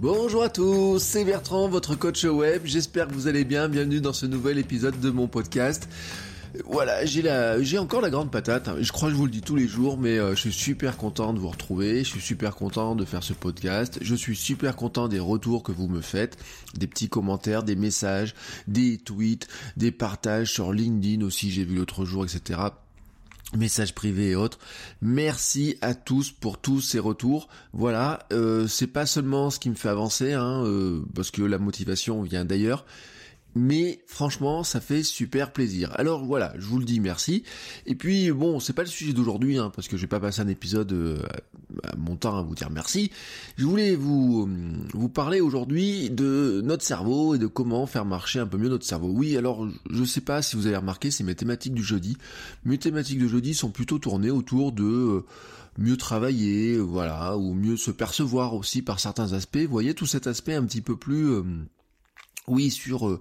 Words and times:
Bonjour 0.00 0.42
à 0.42 0.50
tous, 0.50 0.98
c'est 0.98 1.24
Bertrand, 1.24 1.68
votre 1.68 1.94
coach 1.94 2.24
web. 2.24 2.62
J'espère 2.66 3.08
que 3.08 3.14
vous 3.14 3.28
allez 3.28 3.44
bien. 3.44 3.68
Bienvenue 3.68 4.00
dans 4.00 4.12
ce 4.12 4.26
nouvel 4.26 4.58
épisode 4.58 5.00
de 5.00 5.10
mon 5.10 5.26
podcast. 5.26 5.88
Voilà, 6.66 7.04
j'ai 7.06 7.22
la, 7.22 7.62
j'ai 7.62 7.78
encore 7.78 8.00
la 8.02 8.10
grande 8.10 8.30
patate. 8.30 8.68
hein. 8.68 8.76
Je 8.80 8.92
crois 8.92 9.08
que 9.08 9.14
je 9.14 9.18
vous 9.18 9.24
le 9.24 9.30
dis 9.30 9.40
tous 9.40 9.56
les 9.56 9.66
jours, 9.66 9.98
mais 9.98 10.18
euh, 10.18 10.34
je 10.34 10.40
suis 10.40 10.52
super 10.52 10.96
content 10.98 11.32
de 11.32 11.38
vous 11.38 11.48
retrouver. 11.48 11.98
Je 12.04 12.10
suis 12.10 12.20
super 12.20 12.56
content 12.56 12.94
de 12.94 13.04
faire 13.06 13.22
ce 13.22 13.32
podcast. 13.32 13.98
Je 14.02 14.14
suis 14.14 14.36
super 14.36 14.76
content 14.76 15.08
des 15.08 15.18
retours 15.18 15.62
que 15.62 15.72
vous 15.72 15.88
me 15.88 16.02
faites, 16.02 16.36
des 16.74 16.86
petits 16.86 17.08
commentaires, 17.08 17.62
des 17.62 17.76
messages, 17.76 18.34
des 18.68 18.98
tweets, 18.98 19.48
des 19.78 19.92
partages 19.92 20.52
sur 20.52 20.72
LinkedIn 20.72 21.24
aussi. 21.24 21.50
J'ai 21.50 21.64
vu 21.64 21.74
l'autre 21.76 22.04
jour, 22.04 22.24
etc 22.24 22.60
messages 23.56 23.94
privés 23.94 24.30
et 24.30 24.36
autres. 24.36 24.58
Merci 25.02 25.76
à 25.80 25.94
tous 25.94 26.30
pour 26.30 26.58
tous 26.58 26.80
ces 26.80 26.98
retours. 26.98 27.48
Voilà, 27.72 28.26
euh, 28.32 28.66
c'est 28.66 28.86
pas 28.86 29.06
seulement 29.06 29.50
ce 29.50 29.58
qui 29.58 29.70
me 29.70 29.74
fait 29.74 29.88
avancer, 29.88 30.32
hein, 30.32 30.64
euh, 30.64 31.02
parce 31.14 31.30
que 31.30 31.42
la 31.42 31.58
motivation 31.58 32.22
vient 32.22 32.44
d'ailleurs. 32.44 32.84
Mais 33.58 34.02
franchement, 34.06 34.62
ça 34.64 34.82
fait 34.82 35.02
super 35.02 35.50
plaisir. 35.50 35.90
Alors 35.94 36.26
voilà, 36.26 36.52
je 36.58 36.66
vous 36.66 36.78
le 36.78 36.84
dis 36.84 37.00
merci. 37.00 37.42
Et 37.86 37.94
puis 37.94 38.30
bon, 38.30 38.60
c'est 38.60 38.74
pas 38.74 38.82
le 38.82 38.88
sujet 38.88 39.14
d'aujourd'hui, 39.14 39.56
hein, 39.56 39.72
parce 39.74 39.88
que 39.88 39.96
je 39.96 40.02
vais 40.02 40.08
pas 40.08 40.20
passer 40.20 40.42
un 40.42 40.48
épisode 40.48 40.92
euh, 40.92 41.22
à 41.82 41.96
mon 41.96 42.16
temps 42.16 42.36
à 42.36 42.42
vous 42.42 42.54
dire 42.54 42.68
merci. 42.68 43.10
Je 43.56 43.64
voulais 43.64 43.96
vous 43.96 44.46
vous 44.92 45.08
parler 45.08 45.40
aujourd'hui 45.40 46.10
de 46.10 46.60
notre 46.62 46.84
cerveau 46.84 47.34
et 47.34 47.38
de 47.38 47.46
comment 47.46 47.86
faire 47.86 48.04
marcher 48.04 48.40
un 48.40 48.46
peu 48.46 48.58
mieux 48.58 48.68
notre 48.68 48.84
cerveau. 48.84 49.08
Oui, 49.08 49.38
alors 49.38 49.66
je 49.88 50.04
sais 50.04 50.20
pas 50.20 50.42
si 50.42 50.54
vous 50.54 50.66
avez 50.66 50.76
remarqué, 50.76 51.10
c'est 51.10 51.24
mes 51.24 51.34
thématiques 51.34 51.72
du 51.72 51.82
jeudi. 51.82 52.18
Mes 52.66 52.76
thématiques 52.76 53.20
de 53.20 53.26
jeudi 53.26 53.54
sont 53.54 53.70
plutôt 53.70 53.98
tournées 53.98 54.30
autour 54.30 54.72
de 54.72 54.84
euh, 54.84 55.24
mieux 55.78 55.96
travailler, 55.96 56.76
voilà, 56.76 57.38
ou 57.38 57.54
mieux 57.54 57.78
se 57.78 57.90
percevoir 57.90 58.52
aussi 58.52 58.82
par 58.82 59.00
certains 59.00 59.32
aspects. 59.32 59.56
Vous 59.56 59.70
voyez 59.70 59.94
tout 59.94 60.04
cet 60.04 60.26
aspect 60.26 60.54
un 60.54 60.64
petit 60.66 60.82
peu 60.82 60.96
plus 60.96 61.30
euh, 61.30 61.42
oui, 62.48 62.70
sur, 62.70 63.08
euh, 63.08 63.20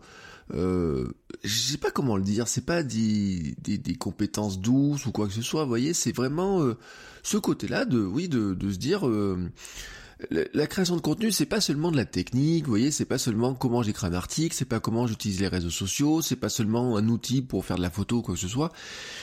euh, 0.53 1.07
je 1.43 1.59
sais 1.59 1.77
pas 1.77 1.91
comment 1.91 2.17
le 2.17 2.23
dire, 2.23 2.47
c'est 2.47 2.65
pas 2.65 2.83
des, 2.83 3.55
des, 3.61 3.77
des 3.77 3.95
compétences 3.95 4.59
douces 4.59 5.05
ou 5.05 5.11
quoi 5.11 5.27
que 5.27 5.33
ce 5.33 5.41
soit, 5.41 5.63
vous 5.63 5.69
voyez, 5.69 5.93
c'est 5.93 6.15
vraiment 6.15 6.61
euh, 6.61 6.77
ce 7.23 7.37
côté-là 7.37 7.85
de, 7.85 7.99
oui, 7.99 8.27
de, 8.27 8.53
de 8.53 8.71
se 8.71 8.77
dire, 8.77 9.07
euh, 9.07 9.51
la, 10.29 10.67
création 10.67 10.95
de 10.95 11.01
contenu, 11.01 11.31
c'est 11.31 11.47
pas 11.47 11.61
seulement 11.61 11.91
de 11.91 11.97
la 11.97 12.05
technique, 12.05 12.65
vous 12.65 12.69
voyez, 12.69 12.91
c'est 12.91 13.05
pas 13.05 13.17
seulement 13.17 13.55
comment 13.55 13.81
j'écris 13.81 14.05
un 14.05 14.13
article, 14.13 14.55
c'est 14.55 14.65
pas 14.65 14.79
comment 14.79 15.07
j'utilise 15.07 15.39
les 15.39 15.47
réseaux 15.47 15.71
sociaux, 15.71 16.21
c'est 16.21 16.35
pas 16.35 16.49
seulement 16.49 16.95
un 16.95 17.07
outil 17.09 17.41
pour 17.41 17.65
faire 17.65 17.77
de 17.77 17.81
la 17.81 17.89
photo 17.89 18.17
ou 18.17 18.21
quoi 18.21 18.35
que 18.35 18.39
ce 18.39 18.47
soit, 18.47 18.71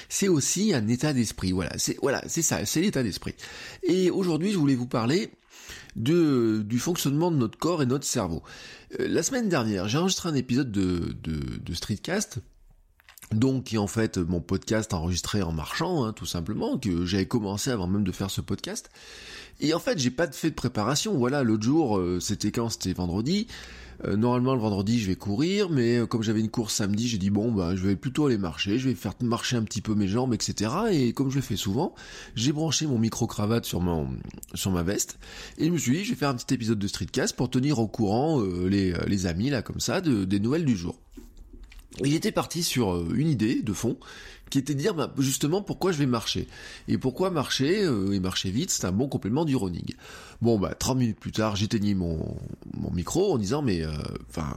c'est 0.08 0.28
aussi 0.28 0.74
un 0.74 0.88
état 0.88 1.12
d'esprit, 1.12 1.52
voilà, 1.52 1.72
c'est, 1.78 1.98
voilà, 2.02 2.22
c'est 2.26 2.42
ça, 2.42 2.66
c'est 2.66 2.80
l'état 2.80 3.04
d'esprit. 3.04 3.34
Et 3.84 4.10
aujourd'hui, 4.10 4.50
je 4.50 4.58
voulais 4.58 4.74
vous 4.74 4.88
parler 4.88 5.30
de, 5.96 6.62
du 6.64 6.78
fonctionnement 6.78 7.30
de 7.30 7.36
notre 7.36 7.58
corps 7.58 7.82
et 7.82 7.86
notre 7.86 8.06
cerveau. 8.06 8.42
Euh, 9.00 9.08
la 9.08 9.22
semaine 9.22 9.48
dernière, 9.48 9.88
j'ai 9.88 9.98
enregistré 9.98 10.28
un 10.28 10.34
épisode 10.34 10.70
de, 10.70 11.16
de, 11.22 11.58
de 11.58 11.74
Streetcast, 11.74 12.38
donc 13.32 13.64
qui 13.64 13.76
est 13.76 13.78
en 13.78 13.86
fait 13.86 14.18
mon 14.18 14.40
podcast 14.40 14.92
enregistré 14.92 15.42
en 15.42 15.52
marchant, 15.52 16.04
hein, 16.04 16.12
tout 16.12 16.26
simplement, 16.26 16.78
que 16.78 17.04
j'avais 17.06 17.26
commencé 17.26 17.70
avant 17.70 17.86
même 17.86 18.04
de 18.04 18.12
faire 18.12 18.30
ce 18.30 18.40
podcast. 18.40 18.90
Et 19.60 19.74
en 19.74 19.78
fait, 19.78 19.98
j'ai 19.98 20.10
pas 20.10 20.30
fait 20.30 20.50
de 20.50 20.54
préparation. 20.54 21.16
Voilà, 21.16 21.42
l'autre 21.42 21.62
jour, 21.62 21.98
euh, 21.98 22.20
c'était 22.20 22.50
quand? 22.50 22.68
C'était 22.68 22.92
vendredi. 22.92 23.46
Euh, 24.04 24.16
normalement, 24.16 24.54
le 24.54 24.60
vendredi, 24.60 24.98
je 24.98 25.06
vais 25.06 25.16
courir, 25.16 25.70
mais 25.70 25.98
euh, 25.98 26.06
comme 26.06 26.22
j'avais 26.22 26.40
une 26.40 26.50
course 26.50 26.74
samedi, 26.74 27.08
j'ai 27.08 27.18
dit 27.18 27.30
bon, 27.30 27.52
bah, 27.52 27.76
je 27.76 27.86
vais 27.86 27.96
plutôt 27.96 28.26
aller 28.26 28.38
marcher. 28.38 28.78
Je 28.78 28.88
vais 28.88 28.94
faire 28.94 29.14
marcher 29.22 29.56
un 29.56 29.62
petit 29.62 29.80
peu 29.80 29.94
mes 29.94 30.08
jambes, 30.08 30.34
etc. 30.34 30.70
Et 30.90 31.12
comme 31.12 31.30
je 31.30 31.36
le 31.36 31.42
fais 31.42 31.56
souvent, 31.56 31.94
j'ai 32.34 32.52
branché 32.52 32.86
mon 32.86 32.98
micro 32.98 33.26
cravate 33.26 33.64
sur 33.64 33.80
mon 33.80 34.08
sur 34.54 34.70
ma 34.70 34.82
veste 34.82 35.18
et 35.58 35.66
je 35.66 35.70
me 35.70 35.78
suis 35.78 35.98
dit, 35.98 36.04
je 36.04 36.10
vais 36.10 36.16
faire 36.16 36.28
un 36.28 36.34
petit 36.34 36.52
épisode 36.54 36.78
de 36.78 36.86
Streetcast 36.86 37.36
pour 37.36 37.50
tenir 37.50 37.78
au 37.78 37.86
courant 37.86 38.40
euh, 38.40 38.68
les 38.68 38.94
les 39.06 39.26
amis 39.26 39.50
là 39.50 39.62
comme 39.62 39.80
ça 39.80 40.00
de, 40.00 40.24
des 40.24 40.40
nouvelles 40.40 40.64
du 40.64 40.76
jour. 40.76 40.96
Et 42.02 42.10
j'étais 42.10 42.32
parti 42.32 42.62
sur 42.62 42.94
euh, 42.94 43.08
une 43.14 43.28
idée 43.28 43.62
de 43.62 43.72
fond 43.72 43.96
qui 44.52 44.58
était 44.58 44.74
de 44.74 44.78
dire 44.78 44.94
bah, 44.94 45.10
justement 45.16 45.62
pourquoi 45.62 45.92
je 45.92 45.98
vais 45.98 46.06
marcher? 46.06 46.46
Et 46.86 46.98
pourquoi 46.98 47.30
marcher 47.30 47.84
euh, 47.84 48.12
et 48.12 48.20
marcher 48.20 48.50
vite, 48.50 48.70
c'est 48.70 48.84
un 48.84 48.92
bon 48.92 49.08
complément 49.08 49.46
du 49.46 49.56
running. 49.56 49.94
Bon 50.42 50.58
bah 50.58 50.74
30 50.78 50.98
minutes 50.98 51.18
plus 51.18 51.32
tard, 51.32 51.56
j'éteignis 51.56 51.94
mon, 51.94 52.18
mon 52.74 52.90
micro 52.90 53.32
en 53.32 53.38
disant 53.38 53.62
mais 53.62 53.82
euh, 53.82 53.90
enfin 54.28 54.54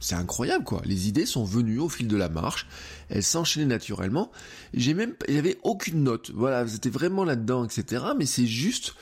c'est 0.00 0.16
incroyable 0.16 0.64
quoi. 0.64 0.82
Les 0.84 1.06
idées 1.06 1.26
sont 1.26 1.44
venues 1.44 1.78
au 1.78 1.88
fil 1.88 2.08
de 2.08 2.16
la 2.16 2.28
marche, 2.28 2.66
elles 3.08 3.22
s'enchaînaient 3.22 3.66
naturellement. 3.66 4.32
J'ai 4.74 4.94
même 4.94 5.14
j'avais 5.28 5.58
aucune 5.62 6.02
note. 6.02 6.32
Voilà, 6.34 6.66
c'était 6.66 6.90
vraiment 6.90 7.24
là-dedans, 7.24 7.64
etc. 7.64 8.02
Mais 8.18 8.26
c'est 8.26 8.46
juste 8.46 8.96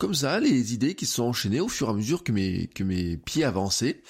comme 0.00 0.14
ça 0.14 0.40
les 0.40 0.74
idées 0.74 0.94
qui 0.96 1.06
se 1.06 1.14
sont 1.16 1.24
enchaînées 1.24 1.60
au 1.60 1.68
fur 1.68 1.86
et 1.86 1.90
à 1.90 1.94
mesure 1.94 2.24
que 2.24 2.32
mes 2.32 2.66
que 2.74 2.82
mes 2.82 3.16
pieds 3.18 3.44
avançaient. 3.44 4.02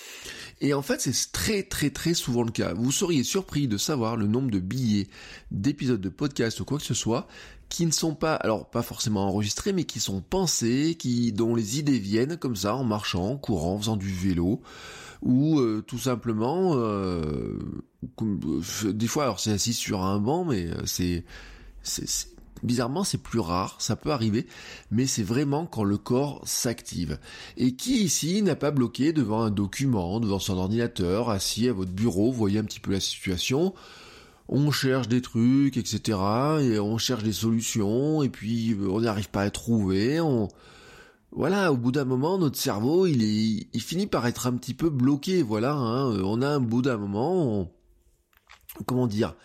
Et 0.62 0.72
en 0.72 0.82
fait, 0.82 1.00
c'est 1.00 1.32
très 1.32 1.62
très 1.64 1.90
très 1.90 2.14
souvent 2.14 2.42
le 2.44 2.52
cas. 2.52 2.72
Vous 2.72 2.92
seriez 2.92 3.24
surpris 3.24 3.68
de 3.68 3.76
savoir 3.76 4.16
le 4.16 4.26
nombre 4.26 4.50
de 4.50 4.60
billets 4.60 5.08
d'épisodes 5.50 6.00
de 6.00 6.08
podcast 6.08 6.60
ou 6.60 6.64
quoi 6.64 6.78
que 6.78 6.84
ce 6.84 6.94
soit 6.94 7.26
qui 7.68 7.86
ne 7.86 7.92
sont 7.92 8.14
pas, 8.16 8.34
alors 8.34 8.68
pas 8.68 8.82
forcément 8.82 9.28
enregistrés, 9.28 9.72
mais 9.72 9.84
qui 9.84 10.00
sont 10.00 10.20
pensés, 10.20 10.96
qui 10.98 11.32
dont 11.32 11.54
les 11.54 11.78
idées 11.78 12.00
viennent 12.00 12.36
comme 12.36 12.56
ça 12.56 12.74
en 12.74 12.82
marchant, 12.82 13.24
en 13.28 13.36
courant, 13.36 13.74
en 13.74 13.78
faisant 13.78 13.96
du 13.96 14.12
vélo, 14.12 14.60
ou 15.22 15.60
euh, 15.60 15.80
tout 15.86 15.98
simplement, 15.98 16.74
euh, 16.74 17.58
euh, 18.22 18.92
des 18.92 19.06
fois, 19.06 19.22
alors 19.22 19.38
c'est 19.38 19.52
assis 19.52 19.72
sur 19.72 20.02
un 20.02 20.18
banc, 20.18 20.44
mais 20.44 20.68
c'est 20.84 21.24
c'est- 21.82 22.28
Bizarrement, 22.62 23.04
c'est 23.04 23.22
plus 23.22 23.40
rare, 23.40 23.76
ça 23.78 23.96
peut 23.96 24.10
arriver, 24.10 24.46
mais 24.90 25.06
c'est 25.06 25.22
vraiment 25.22 25.66
quand 25.66 25.84
le 25.84 25.96
corps 25.96 26.42
s'active. 26.44 27.18
Et 27.56 27.74
qui 27.74 28.02
ici 28.02 28.42
n'a 28.42 28.56
pas 28.56 28.70
bloqué 28.70 29.12
devant 29.12 29.42
un 29.42 29.50
document, 29.50 30.20
devant 30.20 30.38
son 30.38 30.58
ordinateur, 30.58 31.30
assis 31.30 31.68
à 31.68 31.72
votre 31.72 31.92
bureau, 31.92 32.30
voyez 32.30 32.58
un 32.58 32.64
petit 32.64 32.80
peu 32.80 32.92
la 32.92 33.00
situation, 33.00 33.72
on 34.48 34.70
cherche 34.70 35.08
des 35.08 35.22
trucs, 35.22 35.76
etc., 35.76 36.18
et 36.60 36.78
on 36.78 36.98
cherche 36.98 37.22
des 37.22 37.32
solutions, 37.32 38.22
et 38.22 38.28
puis 38.28 38.72
euh, 38.72 38.88
on 38.90 39.00
n'arrive 39.00 39.30
pas 39.30 39.42
à 39.42 39.50
trouver. 39.50 40.20
Voilà, 41.32 41.72
au 41.72 41.76
bout 41.76 41.92
d'un 41.92 42.04
moment, 42.04 42.36
notre 42.36 42.58
cerveau, 42.58 43.06
il 43.06 43.68
finit 43.78 44.08
par 44.08 44.26
être 44.26 44.48
un 44.48 44.52
petit 44.54 44.74
peu 44.74 44.90
bloqué, 44.90 45.42
voilà, 45.42 45.74
hein. 45.74 46.20
on 46.24 46.42
a 46.42 46.48
un 46.48 46.60
bout 46.60 46.82
d'un 46.82 46.96
moment, 46.96 47.70
comment 48.86 49.06
dire, 49.06 49.36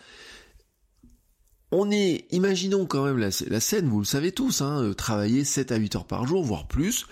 on 1.72 1.90
est, 1.90 2.26
imaginons 2.30 2.86
quand 2.86 3.04
même 3.04 3.18
la, 3.18 3.30
scène, 3.30 3.88
vous 3.88 3.98
le 3.98 4.04
savez 4.04 4.32
tous, 4.32 4.60
hein, 4.60 4.82
euh, 4.82 4.94
travailler 4.94 5.44
7 5.44 5.72
à 5.72 5.76
8 5.76 5.96
heures 5.96 6.06
par 6.06 6.26
jour, 6.26 6.44
voire 6.44 6.68
plus. 6.68 7.06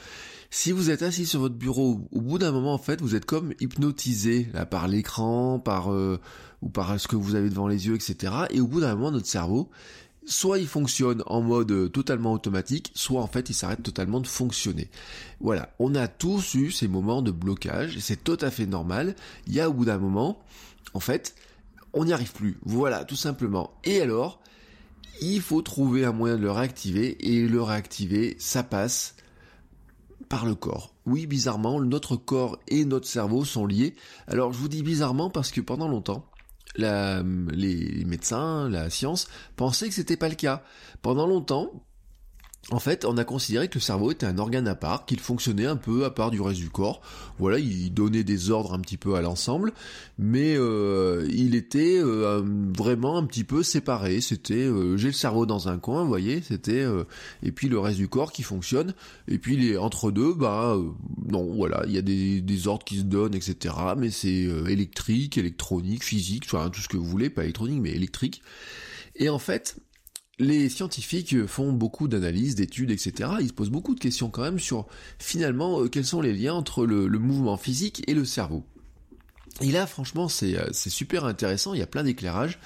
Si 0.50 0.70
vous 0.70 0.90
êtes 0.90 1.02
assis 1.02 1.26
sur 1.26 1.40
votre 1.40 1.56
bureau, 1.56 2.00
au 2.12 2.20
bout 2.20 2.38
d'un 2.38 2.52
moment, 2.52 2.74
en 2.74 2.78
fait, 2.78 3.00
vous 3.00 3.16
êtes 3.16 3.24
comme 3.24 3.54
hypnotisé 3.58 4.48
par 4.70 4.86
l'écran, 4.86 5.58
par 5.58 5.92
euh, 5.92 6.20
ou 6.62 6.68
par 6.68 7.00
ce 7.00 7.08
que 7.08 7.16
vous 7.16 7.34
avez 7.34 7.50
devant 7.50 7.66
les 7.66 7.88
yeux, 7.88 7.96
etc. 7.96 8.32
Et 8.50 8.60
au 8.60 8.68
bout 8.68 8.80
d'un 8.80 8.94
moment, 8.94 9.10
notre 9.10 9.26
cerveau, 9.26 9.68
soit 10.24 10.58
il 10.58 10.68
fonctionne 10.68 11.24
en 11.26 11.40
mode 11.40 11.72
euh, 11.72 11.88
totalement 11.88 12.32
automatique, 12.32 12.92
soit 12.94 13.20
en 13.20 13.26
fait 13.26 13.50
il 13.50 13.54
s'arrête 13.54 13.82
totalement 13.82 14.20
de 14.20 14.28
fonctionner. 14.28 14.90
Voilà, 15.40 15.74
on 15.80 15.96
a 15.96 16.06
tous 16.06 16.54
eu 16.54 16.70
ces 16.70 16.86
moments 16.86 17.22
de 17.22 17.32
blocage, 17.32 17.98
c'est 17.98 18.22
tout 18.22 18.38
à 18.40 18.52
fait 18.52 18.66
normal. 18.66 19.16
Il 19.46 19.54
y 19.54 19.60
a 19.60 19.68
au 19.68 19.72
bout 19.72 19.86
d'un 19.86 19.98
moment, 19.98 20.40
en 20.94 21.00
fait, 21.00 21.34
on 21.92 22.04
n'y 22.04 22.12
arrive 22.12 22.32
plus. 22.32 22.58
Voilà, 22.64 23.04
tout 23.04 23.16
simplement. 23.16 23.72
Et 23.84 24.00
alors, 24.00 24.40
il 25.20 25.40
faut 25.40 25.62
trouver 25.62 26.04
un 26.04 26.12
moyen 26.12 26.36
de 26.36 26.42
le 26.42 26.50
réactiver, 26.50 27.16
et 27.28 27.46
le 27.46 27.62
réactiver, 27.62 28.36
ça 28.38 28.62
passe 28.62 29.16
par 30.28 30.46
le 30.46 30.54
corps. 30.54 30.94
Oui, 31.06 31.26
bizarrement, 31.26 31.80
notre 31.80 32.16
corps 32.16 32.58
et 32.68 32.84
notre 32.84 33.06
cerveau 33.06 33.44
sont 33.44 33.66
liés. 33.66 33.94
Alors 34.26 34.52
je 34.52 34.58
vous 34.58 34.68
dis 34.68 34.82
bizarrement 34.82 35.30
parce 35.30 35.50
que 35.50 35.60
pendant 35.60 35.88
longtemps, 35.88 36.24
les 36.76 38.04
médecins, 38.04 38.68
la 38.68 38.90
science, 38.90 39.28
pensaient 39.56 39.88
que 39.88 39.94
c'était 39.94 40.16
pas 40.16 40.28
le 40.28 40.34
cas. 40.34 40.62
Pendant 41.02 41.26
longtemps, 41.26 41.84
en 42.70 42.78
fait, 42.78 43.04
on 43.04 43.18
a 43.18 43.24
considéré 43.24 43.68
que 43.68 43.74
le 43.74 43.80
cerveau 43.80 44.10
était 44.10 44.24
un 44.24 44.38
organe 44.38 44.66
à 44.68 44.74
part, 44.74 45.04
qu'il 45.04 45.20
fonctionnait 45.20 45.66
un 45.66 45.76
peu 45.76 46.06
à 46.06 46.10
part 46.10 46.30
du 46.30 46.40
reste 46.40 46.60
du 46.60 46.70
corps. 46.70 47.02
Voilà, 47.38 47.58
il 47.58 47.92
donnait 47.92 48.24
des 48.24 48.50
ordres 48.50 48.72
un 48.72 48.80
petit 48.80 48.96
peu 48.96 49.16
à 49.16 49.20
l'ensemble, 49.20 49.74
mais 50.18 50.54
euh, 50.56 51.28
il 51.30 51.54
était 51.56 51.98
euh, 51.98 52.42
vraiment 52.74 53.18
un 53.18 53.24
petit 53.24 53.44
peu 53.44 53.62
séparé. 53.62 54.22
C'était, 54.22 54.54
euh, 54.54 54.96
j'ai 54.96 55.08
le 55.08 55.12
cerveau 55.12 55.44
dans 55.44 55.68
un 55.68 55.78
coin, 55.78 56.02
vous 56.02 56.08
voyez, 56.08 56.40
c'était, 56.40 56.86
et 57.42 57.52
puis 57.52 57.68
le 57.68 57.78
reste 57.78 57.98
du 57.98 58.08
corps 58.08 58.32
qui 58.32 58.42
fonctionne, 58.42 58.94
et 59.28 59.38
puis 59.38 59.56
les, 59.56 59.76
entre 59.76 60.10
deux, 60.10 60.32
bah 60.32 60.78
non, 61.28 61.54
voilà, 61.54 61.84
il 61.86 61.92
y 61.92 61.98
a 61.98 62.02
des, 62.02 62.68
ordres 62.68 62.84
qui 62.84 62.98
se 62.98 63.02
donnent, 63.02 63.34
etc. 63.34 63.74
Mais 63.98 64.10
c'est 64.10 64.48
électrique, 64.68 65.36
électronique, 65.36 66.02
physique, 66.02 66.46
tout 66.46 66.80
ce 66.80 66.88
que 66.88 66.96
vous 66.96 67.04
voulez, 67.04 67.28
pas 67.28 67.42
électronique, 67.42 67.80
mais 67.82 67.90
électrique. 67.90 68.42
Et 69.16 69.28
en 69.28 69.38
fait, 69.38 69.76
les 70.38 70.68
scientifiques 70.68 71.46
font 71.46 71.72
beaucoup 71.72 72.08
d'analyses, 72.08 72.54
d'études, 72.54 72.90
etc. 72.90 73.30
Ils 73.40 73.48
se 73.48 73.52
posent 73.52 73.70
beaucoup 73.70 73.94
de 73.94 74.00
questions 74.00 74.30
quand 74.30 74.42
même 74.42 74.58
sur 74.58 74.86
finalement 75.18 75.82
euh, 75.82 75.88
quels 75.88 76.04
sont 76.04 76.20
les 76.20 76.32
liens 76.32 76.54
entre 76.54 76.86
le, 76.86 77.06
mouvement 77.18 77.56
physique 77.56 78.02
et 78.08 78.14
le 78.14 78.24
cerveau. 78.24 78.64
Et 79.60 79.70
là, 79.70 79.86
franchement, 79.86 80.26
euh, 80.42 80.68
c'est 80.72 80.90
super 80.90 81.24
intéressant, 81.24 81.74
il 81.74 81.78
y 81.78 81.82
a 81.82 81.86
plein 81.86 82.02
d'éclairages. 82.02 82.58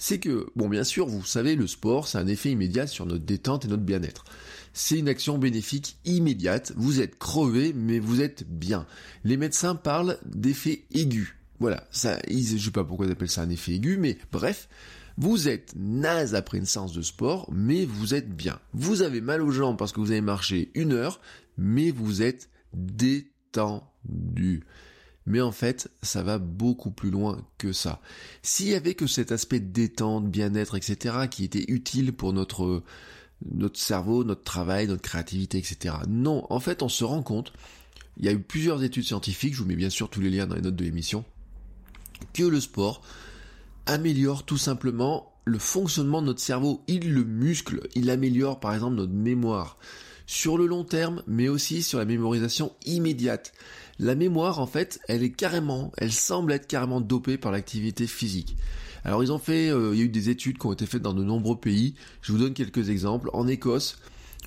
C'est 0.00 0.20
que, 0.20 0.46
bon, 0.54 0.68
bien 0.68 0.84
sûr, 0.84 1.06
vous 1.06 1.24
savez, 1.24 1.56
le 1.56 1.66
sport, 1.66 2.06
c'est 2.06 2.18
un 2.18 2.28
effet 2.28 2.52
immédiat 2.52 2.86
sur 2.86 3.04
notre 3.04 3.24
détente 3.24 3.64
et 3.64 3.68
notre 3.68 3.82
bien-être. 3.82 4.24
C'est 4.72 4.96
une 4.96 5.08
action 5.08 5.38
bénéfique 5.38 5.96
immédiate, 6.04 6.72
vous 6.76 7.00
êtes 7.00 7.18
crevé, 7.18 7.72
mais 7.72 7.98
vous 7.98 8.20
êtes 8.20 8.48
bien. 8.48 8.86
Les 9.24 9.36
médecins 9.36 9.74
parlent 9.74 10.18
d'effet 10.24 10.84
aigu. 10.92 11.36
Voilà, 11.58 11.84
ça, 11.90 12.20
ils, 12.28 12.56
je 12.56 12.64
sais 12.64 12.70
pas 12.70 12.84
pourquoi 12.84 13.06
ils 13.06 13.12
appellent 13.12 13.28
ça 13.28 13.42
un 13.42 13.50
effet 13.50 13.72
aigu, 13.72 13.96
mais 13.98 14.16
bref, 14.30 14.68
vous 15.20 15.48
êtes 15.48 15.74
naze 15.76 16.36
après 16.36 16.58
une 16.58 16.64
séance 16.64 16.92
de 16.92 17.02
sport, 17.02 17.48
mais 17.52 17.84
vous 17.84 18.14
êtes 18.14 18.30
bien. 18.30 18.60
Vous 18.72 19.02
avez 19.02 19.20
mal 19.20 19.42
aux 19.42 19.50
jambes 19.50 19.76
parce 19.76 19.90
que 19.90 19.98
vous 19.98 20.12
avez 20.12 20.20
marché 20.20 20.70
une 20.74 20.92
heure, 20.92 21.20
mais 21.56 21.90
vous 21.90 22.22
êtes 22.22 22.48
détendu. 22.72 24.64
Mais 25.26 25.40
en 25.40 25.50
fait, 25.50 25.90
ça 26.02 26.22
va 26.22 26.38
beaucoup 26.38 26.92
plus 26.92 27.10
loin 27.10 27.44
que 27.58 27.72
ça. 27.72 28.00
S'il 28.42 28.68
y 28.68 28.74
avait 28.74 28.94
que 28.94 29.08
cet 29.08 29.32
aspect 29.32 29.58
détente, 29.58 30.30
bien-être, 30.30 30.76
etc., 30.76 31.26
qui 31.28 31.42
était 31.42 31.64
utile 31.66 32.12
pour 32.12 32.32
notre, 32.32 32.84
notre 33.44 33.78
cerveau, 33.78 34.22
notre 34.22 34.44
travail, 34.44 34.86
notre 34.86 35.02
créativité, 35.02 35.58
etc. 35.58 35.96
Non, 36.08 36.46
en 36.48 36.60
fait, 36.60 36.80
on 36.80 36.88
se 36.88 37.02
rend 37.02 37.24
compte, 37.24 37.52
il 38.18 38.24
y 38.24 38.28
a 38.28 38.32
eu 38.32 38.38
plusieurs 38.38 38.84
études 38.84 39.04
scientifiques, 39.04 39.54
je 39.54 39.62
vous 39.62 39.68
mets 39.68 39.74
bien 39.74 39.90
sûr 39.90 40.08
tous 40.08 40.20
les 40.20 40.30
liens 40.30 40.46
dans 40.46 40.54
les 40.54 40.62
notes 40.62 40.76
de 40.76 40.84
l'émission, 40.84 41.24
que 42.32 42.44
le 42.44 42.60
sport 42.60 43.02
améliore 43.88 44.44
tout 44.44 44.58
simplement 44.58 45.32
le 45.44 45.58
fonctionnement 45.58 46.20
de 46.20 46.26
notre 46.26 46.40
cerveau. 46.40 46.84
Il 46.86 47.12
le 47.12 47.24
muscle, 47.24 47.88
il 47.94 48.10
améliore 48.10 48.60
par 48.60 48.74
exemple 48.74 48.96
notre 48.96 49.12
mémoire 49.12 49.78
sur 50.26 50.58
le 50.58 50.66
long 50.66 50.84
terme, 50.84 51.22
mais 51.26 51.48
aussi 51.48 51.82
sur 51.82 51.98
la 51.98 52.04
mémorisation 52.04 52.72
immédiate. 52.84 53.54
La 53.98 54.14
mémoire, 54.14 54.60
en 54.60 54.66
fait, 54.66 55.00
elle 55.08 55.22
est 55.22 55.32
carrément, 55.32 55.90
elle 55.96 56.12
semble 56.12 56.52
être 56.52 56.66
carrément 56.66 57.00
dopée 57.00 57.38
par 57.38 57.50
l'activité 57.50 58.06
physique. 58.06 58.56
Alors 59.04 59.24
ils 59.24 59.32
ont 59.32 59.38
fait, 59.38 59.70
euh, 59.70 59.92
il 59.94 59.98
y 59.98 60.02
a 60.02 60.04
eu 60.04 60.10
des 60.10 60.28
études 60.28 60.58
qui 60.58 60.66
ont 60.66 60.72
été 60.72 60.84
faites 60.84 61.02
dans 61.02 61.14
de 61.14 61.24
nombreux 61.24 61.58
pays. 61.58 61.94
Je 62.20 62.32
vous 62.32 62.38
donne 62.38 62.52
quelques 62.52 62.90
exemples. 62.90 63.30
En 63.32 63.48
Écosse, 63.48 63.98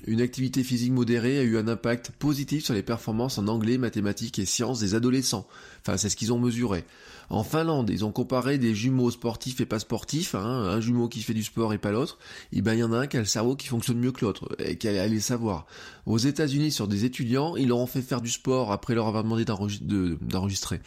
une 0.06 0.20
activité 0.20 0.62
physique 0.62 0.92
modérée 0.92 1.38
a 1.38 1.42
eu 1.42 1.58
un 1.58 1.68
impact 1.68 2.10
positif 2.10 2.64
sur 2.64 2.74
les 2.74 2.82
performances 2.82 3.38
en 3.38 3.48
anglais, 3.48 3.78
mathématiques 3.78 4.38
et 4.38 4.44
sciences 4.44 4.80
des 4.80 4.94
adolescents. 4.94 5.46
Enfin, 5.80 5.96
c'est 5.96 6.08
ce 6.08 6.16
qu'ils 6.16 6.32
ont 6.32 6.38
mesuré. 6.38 6.84
En 7.30 7.44
Finlande, 7.44 7.88
ils 7.90 8.04
ont 8.04 8.12
comparé 8.12 8.58
des 8.58 8.74
jumeaux 8.74 9.10
sportifs 9.10 9.60
et 9.60 9.66
pas 9.66 9.78
sportifs, 9.78 10.34
hein, 10.34 10.40
un 10.44 10.80
jumeau 10.80 11.08
qui 11.08 11.22
fait 11.22 11.34
du 11.34 11.42
sport 11.42 11.72
et 11.72 11.78
pas 11.78 11.92
l'autre. 11.92 12.18
Et 12.52 12.60
ben, 12.60 12.74
il 12.74 12.80
y 12.80 12.84
en 12.84 12.92
a 12.92 12.98
un 12.98 13.06
qui 13.06 13.16
a 13.16 13.20
le 13.20 13.26
cerveau 13.26 13.56
qui 13.56 13.68
fonctionne 13.68 13.98
mieux 13.98 14.12
que 14.12 14.24
l'autre, 14.24 14.54
et 14.58 14.76
qui 14.76 14.88
allait 14.88 15.20
savoir. 15.20 15.66
Aux 16.04 16.18
États-Unis, 16.18 16.72
sur 16.72 16.88
des 16.88 17.04
étudiants, 17.04 17.56
ils 17.56 17.68
leur 17.68 17.78
ont 17.78 17.86
fait 17.86 18.02
faire 18.02 18.20
du 18.20 18.30
sport 18.30 18.70
après 18.70 18.94
leur 18.94 19.06
avoir 19.06 19.22
demandé 19.22 19.44
d'enregistrer 19.44 20.80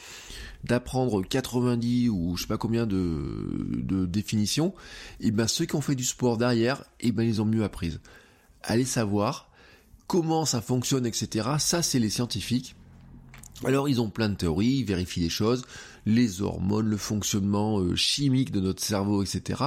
d'apprendre 0.66 1.22
90 1.22 2.10
ou 2.10 2.36
je 2.36 2.42
sais 2.42 2.48
pas 2.48 2.58
combien 2.58 2.86
de, 2.88 4.06
définitions, 4.06 4.74
et 5.20 5.32
ben 5.32 5.48
ceux 5.48 5.66
qui 5.66 5.76
ont 5.76 5.82
fait 5.82 5.96
du 5.96 6.04
sport 6.04 6.38
derrière, 6.38 6.84
et 7.00 7.12
ben 7.12 7.24
ils 7.24 7.42
ont 7.42 7.46
mieux 7.46 7.64
appris 7.64 7.98
allez 8.66 8.86
savoir 8.86 9.50
comment 10.08 10.46
ça 10.46 10.62
fonctionne, 10.62 11.06
etc. 11.06 11.50
Ça, 11.60 11.82
c'est 11.82 12.00
les 12.00 12.10
scientifiques. 12.10 12.76
Alors, 13.64 13.88
ils 13.88 14.02
ont 14.02 14.10
plein 14.10 14.30
de 14.30 14.36
théories, 14.36 14.80
ils 14.80 14.86
vérifient 14.86 15.22
les 15.22 15.30
choses, 15.30 15.64
les 16.06 16.42
hormones, 16.42 16.90
le 16.90 16.98
fonctionnement 16.98 17.80
euh, 17.80 17.96
chimique 17.96 18.52
de 18.52 18.60
notre 18.60 18.84
cerveau, 18.84 19.24
etc. 19.24 19.64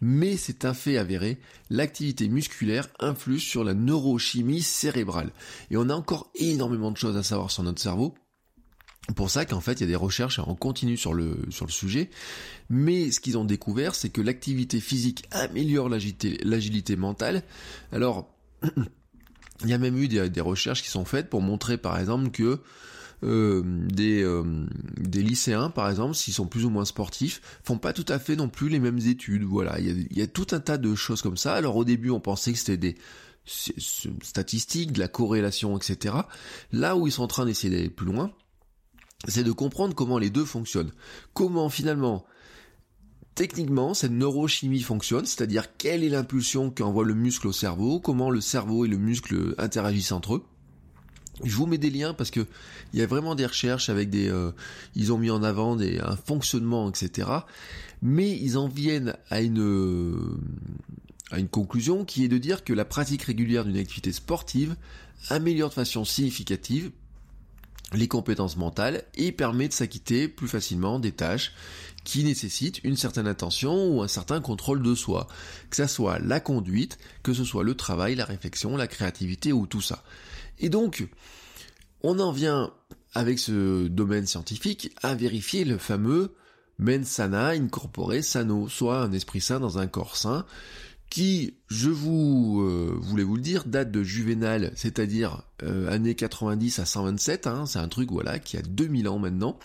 Mais 0.00 0.36
c'est 0.36 0.64
un 0.64 0.72
fait 0.72 0.96
avéré, 0.96 1.38
l'activité 1.68 2.28
musculaire 2.28 2.88
influe 3.00 3.38
sur 3.38 3.64
la 3.64 3.74
neurochimie 3.74 4.62
cérébrale. 4.62 5.30
Et 5.70 5.76
on 5.76 5.90
a 5.90 5.94
encore 5.94 6.30
énormément 6.36 6.90
de 6.90 6.96
choses 6.96 7.16
à 7.16 7.22
savoir 7.22 7.50
sur 7.50 7.62
notre 7.62 7.82
cerveau. 7.82 8.14
Pour 9.16 9.30
ça 9.30 9.44
qu'en 9.44 9.60
fait, 9.60 9.74
il 9.74 9.80
y 9.80 9.84
a 9.84 9.88
des 9.88 9.96
recherches 9.96 10.38
en 10.38 10.54
continu 10.54 10.96
sur 10.96 11.14
le, 11.14 11.38
sur 11.50 11.66
le 11.66 11.72
sujet. 11.72 12.10
Mais 12.68 13.10
ce 13.10 13.20
qu'ils 13.20 13.38
ont 13.38 13.44
découvert, 13.44 13.94
c'est 13.94 14.10
que 14.10 14.20
l'activité 14.20 14.80
physique 14.80 15.24
améliore 15.30 15.88
l'agilité 15.88 16.96
mentale. 16.96 17.42
Alors, 17.92 18.28
il 19.64 19.68
y 19.68 19.72
a 19.72 19.78
même 19.78 19.96
eu 19.96 20.08
des, 20.08 20.40
recherches 20.40 20.82
qui 20.82 20.90
sont 20.90 21.04
faites 21.04 21.30
pour 21.30 21.40
montrer, 21.40 21.78
par 21.78 21.98
exemple, 21.98 22.30
que 22.30 22.60
euh, 23.24 23.62
des, 23.64 24.22
euh, 24.22 24.66
des 24.98 25.22
lycéens, 25.22 25.70
par 25.70 25.88
exemple, 25.88 26.14
s'ils 26.14 26.34
sont 26.34 26.46
plus 26.46 26.66
ou 26.66 26.70
moins 26.70 26.84
sportifs, 26.84 27.40
font 27.64 27.78
pas 27.78 27.92
tout 27.92 28.06
à 28.08 28.18
fait 28.18 28.36
non 28.36 28.48
plus 28.48 28.68
les 28.68 28.78
mêmes 28.78 28.98
études. 28.98 29.42
Voilà, 29.42 29.80
il 29.80 29.86
y 29.86 29.90
a, 29.90 29.94
il 30.10 30.18
y 30.18 30.22
a 30.22 30.26
tout 30.26 30.46
un 30.52 30.60
tas 30.60 30.76
de 30.76 30.94
choses 30.94 31.22
comme 31.22 31.38
ça. 31.38 31.54
Alors 31.54 31.76
au 31.76 31.84
début, 31.84 32.10
on 32.10 32.20
pensait 32.20 32.52
que 32.52 32.58
c'était 32.58 32.76
des 32.76 32.96
statistiques, 34.22 34.92
de 34.92 35.00
la 35.00 35.08
corrélation, 35.08 35.76
etc. 35.76 36.14
Là 36.72 36.96
où 36.96 37.06
ils 37.06 37.12
sont 37.12 37.22
en 37.22 37.28
train 37.28 37.46
d'essayer 37.46 37.74
d'aller 37.74 37.90
plus 37.90 38.06
loin, 38.06 38.30
c'est 39.26 39.44
de 39.44 39.52
comprendre 39.52 39.94
comment 39.94 40.18
les 40.18 40.30
deux 40.30 40.44
fonctionnent. 40.44 40.92
Comment 41.34 41.68
finalement, 41.68 42.24
techniquement, 43.34 43.94
cette 43.94 44.12
neurochimie 44.12 44.82
fonctionne, 44.82 45.26
c'est-à-dire 45.26 45.76
quelle 45.76 46.04
est 46.04 46.08
l'impulsion 46.08 46.70
qu'envoie 46.70 47.04
le 47.04 47.14
muscle 47.14 47.48
au 47.48 47.52
cerveau, 47.52 47.98
comment 47.98 48.30
le 48.30 48.40
cerveau 48.40 48.84
et 48.84 48.88
le 48.88 48.96
muscle 48.96 49.54
interagissent 49.58 50.12
entre 50.12 50.36
eux. 50.36 50.44
Je 51.44 51.54
vous 51.54 51.66
mets 51.66 51.78
des 51.78 51.90
liens 51.90 52.14
parce 52.14 52.30
que 52.30 52.46
il 52.92 52.98
y 52.98 53.02
a 53.02 53.06
vraiment 53.06 53.34
des 53.34 53.46
recherches 53.46 53.90
avec 53.90 54.10
des, 54.10 54.28
euh, 54.28 54.50
ils 54.94 55.12
ont 55.12 55.18
mis 55.18 55.30
en 55.30 55.42
avant 55.42 55.76
des, 55.76 55.98
un 56.00 56.16
fonctionnement, 56.16 56.88
etc. 56.88 57.28
Mais 58.02 58.30
ils 58.30 58.56
en 58.56 58.68
viennent 58.68 59.14
à 59.30 59.40
une, 59.40 60.38
à 61.30 61.38
une 61.38 61.48
conclusion 61.48 62.04
qui 62.04 62.24
est 62.24 62.28
de 62.28 62.38
dire 62.38 62.64
que 62.64 62.72
la 62.72 62.84
pratique 62.84 63.22
régulière 63.22 63.64
d'une 63.64 63.76
activité 63.76 64.12
sportive 64.12 64.76
améliore 65.28 65.70
de 65.70 65.74
façon 65.74 66.04
significative 66.04 66.90
les 67.92 68.08
compétences 68.08 68.56
mentales 68.56 69.04
et 69.14 69.32
permet 69.32 69.68
de 69.68 69.72
s'acquitter 69.72 70.28
plus 70.28 70.48
facilement 70.48 70.98
des 70.98 71.12
tâches 71.12 71.52
qui 72.04 72.24
nécessitent 72.24 72.82
une 72.84 72.96
certaine 72.96 73.26
attention 73.26 73.88
ou 73.88 74.02
un 74.02 74.08
certain 74.08 74.40
contrôle 74.40 74.82
de 74.82 74.94
soi. 74.94 75.26
Que 75.70 75.76
ce 75.76 75.86
soit 75.86 76.18
la 76.18 76.40
conduite, 76.40 76.98
que 77.22 77.32
ce 77.34 77.44
soit 77.44 77.64
le 77.64 77.74
travail, 77.74 78.14
la 78.14 78.24
réflexion, 78.24 78.76
la 78.76 78.86
créativité 78.86 79.52
ou 79.52 79.66
tout 79.66 79.80
ça. 79.80 80.04
Et 80.58 80.68
donc, 80.68 81.06
on 82.02 82.18
en 82.18 82.32
vient 82.32 82.72
avec 83.14 83.38
ce 83.38 83.88
domaine 83.88 84.26
scientifique 84.26 84.92
à 85.02 85.14
vérifier 85.14 85.64
le 85.64 85.78
fameux 85.78 86.34
mens 86.78 87.04
sana 87.04 87.48
incorpore 87.48 88.22
sano, 88.22 88.68
soit 88.68 89.02
un 89.02 89.12
esprit 89.12 89.40
sain 89.40 89.60
dans 89.60 89.78
un 89.78 89.86
corps 89.86 90.16
sain, 90.16 90.46
qui, 91.10 91.54
je 91.68 91.88
vous 91.88 92.60
euh, 92.60 92.96
voulais 93.00 93.22
vous 93.22 93.36
le 93.36 93.42
dire, 93.42 93.64
date 93.64 93.90
de 93.90 94.02
Juvénal, 94.02 94.72
c'est-à-dire 94.74 95.42
euh, 95.62 95.90
années 95.90 96.14
90 96.14 96.78
à 96.78 96.84
127, 96.84 97.46
hein, 97.46 97.66
c'est 97.66 97.78
un 97.78 97.88
truc 97.88 98.10
voilà 98.10 98.38
qui 98.38 98.56
a 98.56 98.62
2000 98.62 99.08
ans 99.08 99.18
maintenant. 99.18 99.58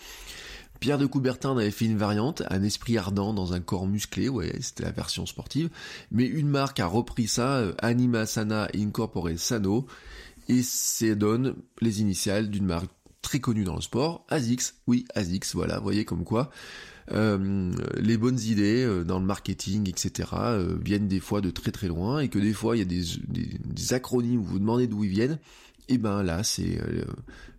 Pierre 0.80 0.98
de 0.98 1.06
Coubertin 1.06 1.50
en 1.50 1.58
avait 1.58 1.70
fait 1.70 1.84
une 1.86 1.96
variante, 1.96 2.42
un 2.50 2.62
esprit 2.62 2.98
ardent 2.98 3.32
dans 3.32 3.52
un 3.52 3.60
corps 3.60 3.86
musclé, 3.86 4.28
ouais, 4.28 4.52
c'était 4.60 4.82
la 4.84 4.90
version 4.90 5.24
sportive, 5.24 5.70
mais 6.10 6.24
une 6.24 6.48
marque 6.48 6.80
a 6.80 6.86
repris 6.86 7.28
ça, 7.28 7.58
euh, 7.58 7.72
Anima 7.78 8.26
Sana 8.26 8.68
Incorpore 8.74 9.30
Sano, 9.36 9.86
et 10.48 10.62
c'est 10.62 11.14
donne 11.14 11.54
les 11.80 12.00
initiales 12.00 12.50
d'une 12.50 12.66
marque 12.66 12.90
très 13.22 13.40
connue 13.40 13.64
dans 13.64 13.76
le 13.76 13.80
sport, 13.80 14.26
ASICS, 14.28 14.74
oui, 14.86 15.06
ASICS, 15.14 15.54
voilà, 15.54 15.78
voyez 15.78 16.04
comme 16.04 16.24
quoi, 16.24 16.50
euh, 17.12 17.72
les 17.96 18.16
bonnes 18.16 18.40
idées 18.40 18.84
euh, 18.84 19.04
dans 19.04 19.18
le 19.18 19.26
marketing, 19.26 19.88
etc., 19.88 20.30
euh, 20.34 20.76
viennent 20.82 21.08
des 21.08 21.20
fois 21.20 21.40
de 21.40 21.50
très 21.50 21.70
très 21.70 21.88
loin, 21.88 22.20
et 22.20 22.28
que 22.28 22.38
des 22.38 22.52
fois 22.52 22.76
il 22.76 22.78
y 22.78 22.82
a 22.82 22.84
des, 22.84 23.92
acronymes 23.92 24.40
où 24.40 24.44
vous 24.44 24.58
demandez 24.58 24.86
d'où 24.86 25.04
ils 25.04 25.10
viennent, 25.10 25.38
et 25.88 25.98
ben 25.98 26.22
là, 26.22 26.42
c'est 26.42 26.78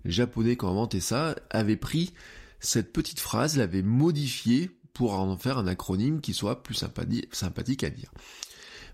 les 0.04 0.12
Japonais 0.12 0.56
qui 0.56 0.66
ont 0.66 0.70
inventé 0.70 1.00
ça, 1.00 1.36
avaient 1.52 1.78
pris 1.78 2.14
cette 2.60 2.92
petite 2.92 3.20
phrase, 3.20 3.58
l'avaient 3.58 3.84
modifiée 3.84 4.72
pour 4.94 5.14
en 5.14 5.38
faire 5.38 5.60
un 5.60 5.68
acronyme 5.68 6.22
qui 6.22 6.34
soit 6.34 6.64
plus 6.64 6.74
sympathique 6.74 7.84
à 7.84 7.90
dire. 7.92 8.12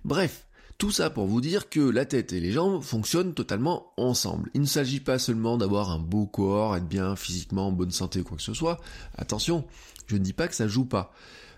Bref, 0.03 0.45
tout 0.81 0.89
ça 0.89 1.11
pour 1.11 1.27
vous 1.27 1.41
dire 1.41 1.69
que 1.69 1.79
la 1.79 2.05
tête 2.05 2.33
et 2.33 2.39
les 2.39 2.51
jambes 2.51 2.81
fonctionnent 2.81 3.35
totalement 3.35 3.93
ensemble. 3.97 4.49
Il 4.55 4.61
ne 4.61 4.65
s'agit 4.65 4.99
pas 4.99 5.19
seulement 5.19 5.55
d'avoir 5.55 5.91
un 5.91 5.99
beau 5.99 6.25
corps, 6.25 6.75
être 6.75 6.87
bien 6.87 7.15
physiquement 7.15 7.67
en 7.67 7.71
bonne 7.71 7.91
santé 7.91 8.21
ou 8.21 8.23
quoi 8.23 8.37
que 8.37 8.41
ce 8.41 8.55
soit. 8.55 8.79
Attention, 9.15 9.63
je 10.11 10.17
ne 10.17 10.23
dis 10.23 10.33
pas 10.33 10.49
que 10.49 10.55
ça 10.55 10.67
joue 10.67 10.85
pas. 10.85 11.13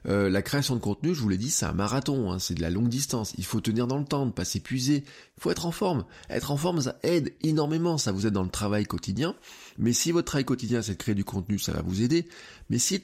Euh, 0.07 0.29
la 0.29 0.41
création 0.41 0.75
de 0.75 0.81
contenu, 0.81 1.15
je 1.15 1.22
vous 1.22 1.29
l'ai 1.29 1.38
dit, 1.38 1.50
c'est 1.50 1.65
un 1.65 1.74
marathon, 1.74 2.31
hein, 2.31 2.38
c'est 2.38 2.53
de 2.53 2.62
la 2.62 2.69
longue 2.69 2.88
distance. 2.89 3.33
Il 3.38 3.45
faut 3.45 3.62
tenir 3.62 3.88
dans 3.88 3.98
le 3.98 4.05
temps, 4.05 4.25
ne 4.25 4.31
pas 4.31 4.45
s'épuiser. 4.45 5.03
Il 5.38 5.41
faut 5.41 5.50
être 5.50 5.65
en 5.65 5.72
forme. 5.72 6.05
Être 6.29 6.51
en 6.51 6.57
forme, 6.57 6.81
ça 6.81 6.98
aide 7.01 7.33
énormément. 7.41 7.98
Ça 7.98 8.12
vous 8.12 8.27
aide 8.27 8.33
dans 8.33 8.43
le 8.43 8.50
travail 8.50 8.86
quotidien. 8.86 9.36
Mais 9.79 9.93
si 9.93 10.12
votre 10.12 10.27
travail 10.27 10.45
quotidien, 10.45 10.83
c'est 10.83 10.93
de 10.93 10.98
créer 10.98 11.15
du 11.15 11.24
contenu, 11.24 11.57
ça 11.57 11.72
va 11.72 11.81
vous 11.81 12.03
aider. 12.03 12.27
Mais 12.69 12.77
si, 12.77 13.01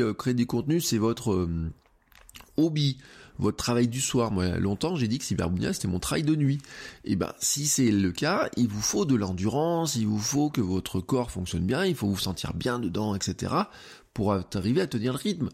euh, 0.00 0.14
créer 0.14 0.34
du 0.34 0.46
contenu, 0.46 0.80
c'est 0.80 0.98
votre 0.98 1.32
euh, 1.32 1.70
hobby, 2.56 2.98
votre 3.40 3.56
travail 3.56 3.88
du 3.88 4.00
soir. 4.00 4.30
Moi, 4.30 4.58
longtemps, 4.58 4.94
j'ai 4.94 5.08
dit 5.08 5.18
que 5.18 5.24
Cyberbounia, 5.24 5.72
c'était 5.72 5.88
mon 5.88 5.98
travail 5.98 6.22
de 6.22 6.36
nuit. 6.36 6.58
Et 7.04 7.12
eh 7.12 7.16
ben, 7.16 7.32
si 7.40 7.66
c'est 7.66 7.90
le 7.90 8.12
cas, 8.12 8.48
il 8.56 8.68
vous 8.68 8.82
faut 8.82 9.04
de 9.04 9.14
l'endurance, 9.14 9.96
il 9.96 10.06
vous 10.06 10.18
faut 10.18 10.50
que 10.50 10.60
votre 10.60 11.00
corps 11.00 11.30
fonctionne 11.30 11.66
bien, 11.66 11.84
il 11.84 11.94
faut 11.94 12.06
vous 12.06 12.18
sentir 12.18 12.54
bien 12.54 12.78
dedans, 12.78 13.14
etc. 13.14 13.54
pour 14.14 14.32
arriver 14.32 14.80
à 14.80 14.86
tenir 14.86 15.12
le 15.12 15.18
rythme. 15.18 15.48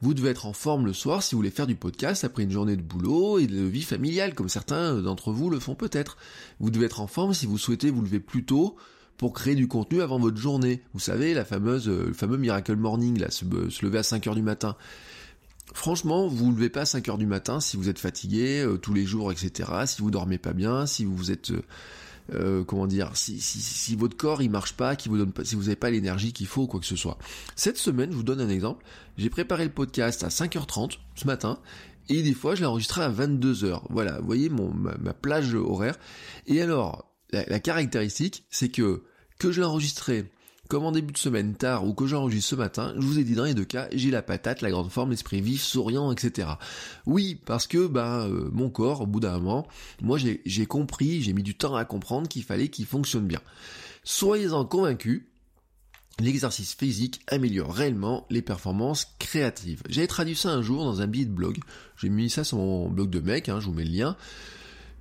Vous 0.00 0.14
devez 0.14 0.30
être 0.30 0.46
en 0.46 0.52
forme 0.52 0.86
le 0.86 0.92
soir 0.92 1.22
si 1.22 1.34
vous 1.34 1.38
voulez 1.38 1.50
faire 1.50 1.66
du 1.66 1.76
podcast 1.76 2.24
après 2.24 2.42
une 2.42 2.50
journée 2.50 2.76
de 2.76 2.82
boulot 2.82 3.38
et 3.38 3.46
de 3.46 3.62
vie 3.62 3.82
familiale, 3.82 4.34
comme 4.34 4.48
certains 4.48 5.00
d'entre 5.00 5.32
vous 5.32 5.48
le 5.48 5.60
font 5.60 5.74
peut-être. 5.74 6.16
Vous 6.60 6.70
devez 6.70 6.86
être 6.86 7.00
en 7.00 7.06
forme 7.06 7.34
si 7.34 7.46
vous 7.46 7.58
souhaitez 7.58 7.90
vous 7.90 8.02
lever 8.02 8.20
plus 8.20 8.44
tôt 8.44 8.76
pour 9.16 9.32
créer 9.32 9.54
du 9.54 9.68
contenu 9.68 10.02
avant 10.02 10.18
votre 10.18 10.36
journée. 10.36 10.82
Vous 10.94 11.00
savez, 11.00 11.34
la 11.34 11.44
fameuse, 11.44 11.88
euh, 11.88 12.06
le 12.08 12.12
fameux 12.12 12.36
Miracle 12.36 12.74
Morning, 12.74 13.18
là, 13.18 13.30
se, 13.30 13.44
lever 13.44 13.98
à 13.98 14.02
5 14.02 14.26
heures 14.26 14.34
du 14.34 14.42
matin. 14.42 14.76
Franchement, 15.74 16.26
vous 16.26 16.50
ne 16.50 16.56
levez 16.56 16.70
pas 16.70 16.80
à 16.80 16.86
5 16.86 17.08
heures 17.08 17.18
du 17.18 17.26
matin 17.26 17.60
si 17.60 17.76
vous 17.76 17.88
êtes 17.88 18.00
fatigué 18.00 18.60
euh, 18.60 18.78
tous 18.78 18.92
les 18.92 19.04
jours, 19.06 19.30
etc. 19.30 19.70
Si 19.86 20.02
vous 20.02 20.10
dormez 20.10 20.38
pas 20.38 20.52
bien, 20.52 20.86
si 20.86 21.04
vous 21.04 21.30
êtes 21.30 21.52
euh, 21.52 21.62
euh, 22.34 22.64
comment 22.64 22.86
dire, 22.86 23.16
si, 23.16 23.40
si, 23.40 23.60
si, 23.60 23.96
votre 23.96 24.16
corps 24.16 24.42
il 24.42 24.50
marche 24.50 24.74
pas, 24.74 24.96
qui 24.96 25.08
vous 25.08 25.18
donne 25.18 25.32
pas, 25.32 25.44
si 25.44 25.54
vous 25.54 25.62
n'avez 25.62 25.76
pas 25.76 25.90
l'énergie 25.90 26.32
qu'il 26.32 26.46
faut, 26.46 26.66
quoi 26.66 26.80
que 26.80 26.86
ce 26.86 26.96
soit. 26.96 27.18
Cette 27.56 27.78
semaine, 27.78 28.10
je 28.10 28.16
vous 28.16 28.22
donne 28.22 28.40
un 28.40 28.48
exemple. 28.48 28.84
J'ai 29.18 29.30
préparé 29.30 29.64
le 29.64 29.72
podcast 29.72 30.22
à 30.24 30.28
5h30 30.28 30.98
ce 31.14 31.26
matin. 31.26 31.58
Et 32.08 32.22
des 32.22 32.34
fois, 32.34 32.54
je 32.54 32.60
l'ai 32.60 32.66
enregistré 32.66 33.02
à 33.02 33.10
22h. 33.10 33.82
Voilà, 33.90 34.18
vous 34.20 34.26
voyez 34.26 34.48
mon, 34.48 34.72
ma, 34.72 35.14
plage 35.14 35.54
horaire. 35.54 35.98
Et 36.46 36.60
alors, 36.60 37.12
la, 37.30 37.44
la 37.46 37.60
caractéristique, 37.60 38.44
c'est 38.50 38.68
que 38.68 39.04
que 39.38 39.50
je 39.50 39.60
l'ai 39.60 39.66
enregistré 39.66 40.30
comme 40.72 40.86
en 40.86 40.92
début 40.92 41.12
de 41.12 41.18
semaine 41.18 41.54
tard 41.54 41.86
ou 41.86 41.92
que 41.92 42.06
j'enregistre 42.06 42.48
ce 42.48 42.54
matin, 42.54 42.94
je 42.96 43.02
vous 43.02 43.18
ai 43.18 43.24
dit 43.24 43.34
dans 43.34 43.44
les 43.44 43.52
deux 43.52 43.66
cas, 43.66 43.88
j'ai 43.92 44.10
la 44.10 44.22
patate, 44.22 44.62
la 44.62 44.70
grande 44.70 44.90
forme, 44.90 45.10
l'esprit 45.10 45.42
vif, 45.42 45.62
souriant, 45.62 46.10
etc. 46.10 46.48
Oui, 47.04 47.38
parce 47.44 47.66
que 47.66 47.86
ben 47.86 48.26
mon 48.54 48.70
corps, 48.70 49.02
au 49.02 49.06
bout 49.06 49.20
d'un 49.20 49.38
moment, 49.38 49.66
moi 50.00 50.16
j'ai 50.16 50.64
compris, 50.66 51.20
j'ai 51.20 51.34
mis 51.34 51.42
du 51.42 51.54
temps 51.54 51.76
à 51.76 51.84
comprendre 51.84 52.26
qu'il 52.26 52.42
fallait 52.42 52.68
qu'il 52.68 52.86
fonctionne 52.86 53.26
bien. 53.26 53.40
Soyez-en 54.04 54.64
convaincus, 54.64 55.24
l'exercice 56.18 56.74
physique 56.74 57.20
améliore 57.26 57.74
réellement 57.74 58.26
les 58.30 58.40
performances 58.40 59.08
créatives. 59.18 59.82
J'avais 59.90 60.06
traduit 60.06 60.36
ça 60.36 60.52
un 60.52 60.62
jour 60.62 60.84
dans 60.84 61.02
un 61.02 61.06
billet 61.06 61.26
de 61.26 61.34
blog. 61.34 61.58
J'ai 61.98 62.08
mis 62.08 62.30
ça 62.30 62.44
sur 62.44 62.56
mon 62.56 62.88
blog 62.88 63.10
de 63.10 63.20
mec, 63.20 63.50
hein, 63.50 63.60
je 63.60 63.66
vous 63.66 63.74
mets 63.74 63.84
le 63.84 63.90
lien. 63.90 64.16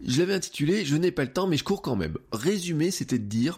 Je 0.06 0.20
l'avais 0.20 0.34
intitulé 0.34 0.84
Je 0.84 0.98
n'ai 0.98 1.12
pas 1.12 1.24
le 1.24 1.32
temps 1.32 1.48
mais 1.48 1.56
je 1.56 1.63
cours 1.63 1.82
quand 1.82 1.96
même. 1.96 2.18
Résumé, 2.34 2.92
c'était 2.92 3.20
de 3.20 3.24
dire 3.24 3.58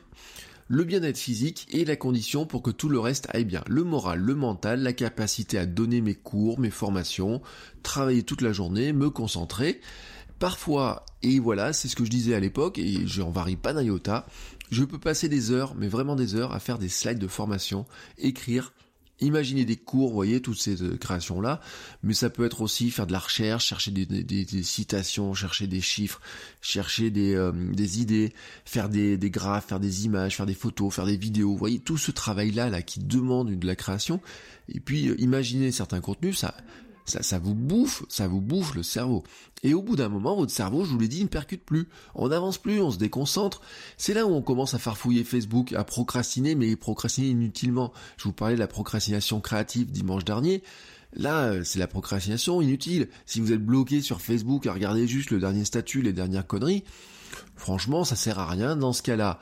le 0.68 0.84
bien-être 0.84 1.18
physique 1.18 1.68
est 1.74 1.86
la 1.86 1.96
condition 1.96 2.46
pour 2.46 2.62
que 2.62 2.72
tout 2.72 2.90
le 2.90 3.00
reste 3.00 3.28
aille 3.32 3.46
bien. 3.46 3.64
Le 3.68 3.84
moral, 3.84 4.20
le 4.20 4.36
mental, 4.36 4.82
la 4.82 4.94
capacité 4.94 5.58
à 5.58 5.66
donner 5.66 6.02
mes 6.02 6.16
cours, 6.16 6.60
mes 6.60 6.70
formations, 6.70 7.42
travailler 7.84 8.24
toute 8.24 8.42
la 8.42 8.54
journée, 8.54 8.94
me 8.94 9.10
concentrer. 9.10 9.82
Parfois, 10.40 11.06
et 11.22 11.40
voilà, 11.40 11.74
c'est 11.74 11.88
ce 11.88 11.96
que 11.96 12.06
je 12.06 12.10
disais 12.10 12.36
à 12.36 12.40
l'époque, 12.40 12.78
et 12.78 13.06
je 13.08 13.22
n'en 13.22 13.30
varie 13.30 13.56
pas 13.56 13.74
d'un 13.74 13.84
iota, 13.84 14.26
je 14.72 14.84
peux 14.84 15.00
passer 15.00 15.30
des 15.30 15.52
heures, 15.52 15.76
mais 15.76 15.88
vraiment 15.88 16.16
des 16.16 16.36
heures, 16.36 16.54
à 16.54 16.60
faire 16.60 16.80
des 16.80 16.90
slides 16.90 17.20
de 17.20 17.28
formation, 17.28 17.86
écrire, 18.18 18.74
Imaginez 19.20 19.64
des 19.64 19.78
cours, 19.78 20.10
vous 20.10 20.16
voyez, 20.16 20.42
toutes 20.42 20.60
ces 20.60 20.82
euh, 20.82 20.98
créations-là, 20.98 21.62
mais 22.02 22.14
ça 22.14 22.30
peut 22.30 22.46
être 22.46 22.62
aussi 22.62 22.90
faire 22.90 23.06
de 23.06 23.12
la 23.12 23.20
recherche, 23.20 23.68
chercher 23.68 23.92
des, 23.92 24.64
citations, 24.64 25.34
chercher 25.34 25.68
des 25.68 25.82
chiffres, 25.82 26.20
chercher 26.62 27.12
des, 27.12 27.36
euh, 27.36 27.52
idées, 27.78 28.34
faire 28.66 28.90
des, 28.90 29.18
graphes, 29.30 29.68
faire 29.68 29.80
des 29.80 30.06
images, 30.06 30.36
faire 30.36 30.48
des 30.48 30.56
photos, 30.56 30.94
faire 30.94 31.06
des 31.06 31.16
vidéos, 31.16 31.52
vous 31.52 31.58
voyez, 31.58 31.80
tout 31.80 31.98
ce 31.98 32.12
travail-là 32.12 32.70
là, 32.70 32.82
qui 32.82 33.00
demande 33.00 33.58
de 33.58 33.68
la 33.68 33.76
création, 33.76 34.20
et 34.68 34.80
puis 34.80 35.10
euh, 35.10 35.16
imaginez 35.20 35.72
certains 35.72 36.02
contenus, 36.02 36.40
ça, 36.40 36.56
ça, 37.06 37.24
ça 37.24 37.40
vous 37.40 37.56
bouffe, 37.56 38.04
ça 38.10 38.28
vous 38.28 38.42
bouffe 38.42 38.76
le 38.76 38.84
cerveau. 38.84 39.24
Et 39.64 39.74
au 39.74 39.82
bout 39.82 39.96
d'un 39.96 40.10
moment, 40.10 40.36
votre 40.36 40.52
cerveau, 40.52 40.84
je 40.84 40.92
vous 40.92 41.00
l'ai 41.00 41.08
dit, 41.08 41.24
ne 41.24 41.30
percute 41.30 41.64
plus. 41.64 41.88
On 42.16 42.28
n'avance 42.28 42.58
plus, 42.58 42.82
on 42.82 42.92
se 42.92 42.98
déconcentre. 42.98 43.62
C'est 43.98 44.14
là 44.14 44.26
où 44.26 44.34
on 44.34 44.42
commence 44.42 44.74
à 44.74 44.80
farfouiller 44.80 45.24
Facebook, 45.24 45.72
à 45.74 45.84
procrastiner, 45.84 46.56
mais 46.56 46.76
procrastiner 46.76 47.30
inutilement. 47.30 47.94
Je 48.18 48.26
vous 48.26 48.34
parlais 48.34 48.56
de 48.56 48.60
la 48.60 48.68
procrastination 48.68 49.40
créative 49.40 49.90
dimanche 49.90 50.26
dernier. 50.26 50.64
Là, 51.16 51.46
euh, 51.46 51.64
c'est 51.64 51.80
la 51.80 51.88
procrastination 51.88 52.62
inutile. 52.62 53.08
Si 53.26 53.40
vous 53.40 53.54
êtes 53.54 53.64
bloqué 53.64 54.02
sur 54.02 54.22
Facebook 54.22 54.68
à 54.68 54.74
regarder 54.74 55.08
juste 55.08 55.32
le 55.32 55.40
dernier 55.40 55.64
statut, 55.64 56.02
les 56.02 56.14
dernières 56.14 56.48
conneries, 56.48 56.84
franchement, 57.56 58.04
ça 58.04 58.16
sert 58.16 58.40
à 58.40 58.48
rien. 58.48 58.76
Dans 58.76 58.94
ce 58.94 59.04
cas-là, 59.04 59.40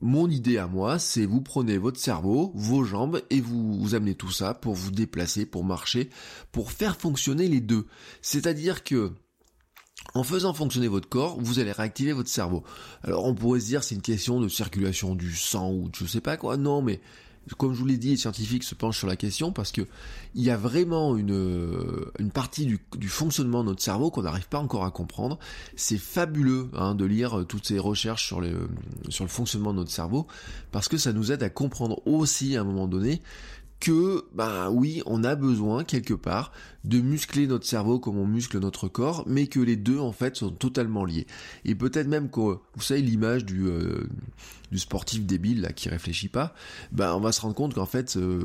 mon 0.00 0.28
idée 0.28 0.58
à 0.58 0.66
moi, 0.66 0.98
c'est 0.98 1.24
vous 1.24 1.40
prenez 1.40 1.78
votre 1.78 1.98
cerveau, 1.98 2.52
vos 2.54 2.84
jambes 2.84 3.22
et 3.30 3.40
vous, 3.40 3.94
amenez 3.94 4.14
tout 4.14 4.30
ça 4.30 4.54
pour 4.54 4.74
vous 4.74 4.90
déplacer, 4.90 5.46
pour 5.46 5.64
marcher, 5.64 6.10
pour 6.52 6.70
faire 6.70 6.96
fonctionner 6.96 7.48
les 7.48 7.60
deux. 7.60 7.86
C'est-à-dire 8.20 8.84
que 8.84 9.12
en 10.14 10.22
faisant 10.22 10.52
fonctionner 10.52 10.88
votre 10.88 11.08
corps, 11.08 11.38
vous 11.40 11.58
allez 11.58 11.72
réactiver 11.72 12.12
votre 12.12 12.28
cerveau. 12.28 12.62
Alors 13.02 13.24
on 13.24 13.34
pourrait 13.34 13.60
se 13.60 13.66
dire 13.66 13.82
c'est 13.82 13.94
une 13.94 14.02
question 14.02 14.40
de 14.40 14.48
circulation 14.48 15.14
du 15.14 15.34
sang 15.34 15.72
ou 15.72 15.88
de 15.88 15.96
je 15.96 16.04
sais 16.04 16.20
pas 16.20 16.36
quoi. 16.36 16.56
Non, 16.56 16.82
mais 16.82 17.00
comme 17.58 17.74
je 17.74 17.78
vous 17.78 17.86
l'ai 17.86 17.96
dit, 17.96 18.10
les 18.10 18.16
scientifiques 18.16 18.64
se 18.64 18.74
penchent 18.74 18.98
sur 18.98 19.06
la 19.06 19.16
question 19.16 19.52
parce 19.52 19.72
que 19.72 19.82
il 20.34 20.42
y 20.42 20.50
a 20.50 20.56
vraiment 20.56 21.16
une, 21.16 22.10
une 22.18 22.30
partie 22.30 22.66
du, 22.66 22.80
du 22.96 23.08
fonctionnement 23.08 23.62
de 23.62 23.68
notre 23.68 23.82
cerveau 23.82 24.10
qu'on 24.10 24.22
n'arrive 24.22 24.48
pas 24.48 24.58
encore 24.58 24.84
à 24.84 24.90
comprendre. 24.90 25.38
C'est 25.76 25.98
fabuleux 25.98 26.68
hein, 26.74 26.94
de 26.94 27.04
lire 27.04 27.44
toutes 27.48 27.66
ces 27.66 27.78
recherches 27.78 28.26
sur, 28.26 28.40
les, 28.40 28.52
sur 29.08 29.24
le 29.24 29.30
fonctionnement 29.30 29.72
de 29.72 29.78
notre 29.78 29.92
cerveau 29.92 30.26
parce 30.72 30.88
que 30.88 30.96
ça 30.96 31.12
nous 31.12 31.32
aide 31.32 31.42
à 31.42 31.50
comprendre 31.50 32.02
aussi 32.06 32.56
à 32.56 32.62
un 32.62 32.64
moment 32.64 32.88
donné 32.88 33.22
que, 33.80 34.24
ben 34.34 34.70
oui, 34.70 35.02
on 35.06 35.22
a 35.24 35.34
besoin 35.34 35.84
quelque 35.84 36.14
part 36.14 36.52
de 36.84 37.00
muscler 37.00 37.46
notre 37.46 37.66
cerveau 37.66 37.98
comme 37.98 38.16
on 38.16 38.26
muscle 38.26 38.58
notre 38.58 38.88
corps, 38.88 39.24
mais 39.26 39.48
que 39.48 39.60
les 39.60 39.76
deux 39.76 39.98
en 39.98 40.12
fait 40.12 40.36
sont 40.36 40.50
totalement 40.50 41.04
liés. 41.04 41.26
Et 41.64 41.74
peut-être 41.74 42.08
même 42.08 42.30
que, 42.30 42.40
vous 42.40 42.82
savez, 42.82 43.02
l'image 43.02 43.44
du, 43.44 43.66
euh, 43.66 44.08
du 44.72 44.78
sportif 44.78 45.24
débile 45.24 45.60
là 45.60 45.72
qui 45.72 45.88
réfléchit 45.88 46.28
pas, 46.28 46.54
ben 46.92 47.14
on 47.14 47.20
va 47.20 47.32
se 47.32 47.40
rendre 47.40 47.54
compte 47.54 47.74
qu'en 47.74 47.86
fait, 47.86 48.16
euh, 48.16 48.42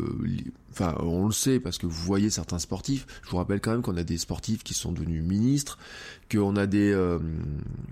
enfin 0.71 0.95
on 0.99 1.25
le 1.25 1.31
sait 1.31 1.59
parce 1.59 1.77
que 1.77 1.85
vous 1.85 2.03
voyez 2.03 2.29
certains 2.29 2.59
sportifs. 2.59 3.07
Je 3.23 3.29
vous 3.29 3.37
rappelle 3.37 3.59
quand 3.59 3.71
même 3.71 3.81
qu'on 3.81 3.97
a 3.97 4.03
des 4.03 4.17
sportifs 4.17 4.63
qui 4.63 4.73
sont 4.73 4.91
devenus 4.91 5.23
ministres, 5.23 5.77
qu'on 6.31 6.55
a 6.55 6.67
des 6.67 6.91
euh, 6.91 7.19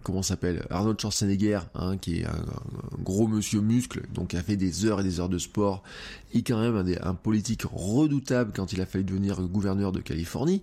comment 0.03 0.21
s'appelle 0.21 0.65
Arnold 0.69 1.00
Schwarzenegger, 1.00 1.59
hein, 1.75 1.98
qui 1.98 2.19
est 2.19 2.25
un, 2.25 2.45
gros 3.03 3.27
monsieur 3.27 3.62
muscle, 3.62 4.03
donc 4.13 4.29
qui 4.29 4.38
a 4.38 4.43
fait 4.43 4.57
des 4.57 4.86
heures 4.86 5.01
et 5.01 5.03
des 5.03 5.19
heures 5.19 5.29
de 5.29 5.39
sport, 5.39 5.83
et 6.33 6.43
quand 6.43 6.62
même 6.62 6.75
un, 6.75 7.09
un 7.09 7.13
politique 7.13 7.63
redoutable 7.63 8.51
quand 8.55 8.74
il 8.74 8.81
a 8.81 8.86
fallu 8.86 9.03
devenir 9.03 9.41
gouverneur 9.41 9.91
de 9.91 10.00
Californie 10.00 10.62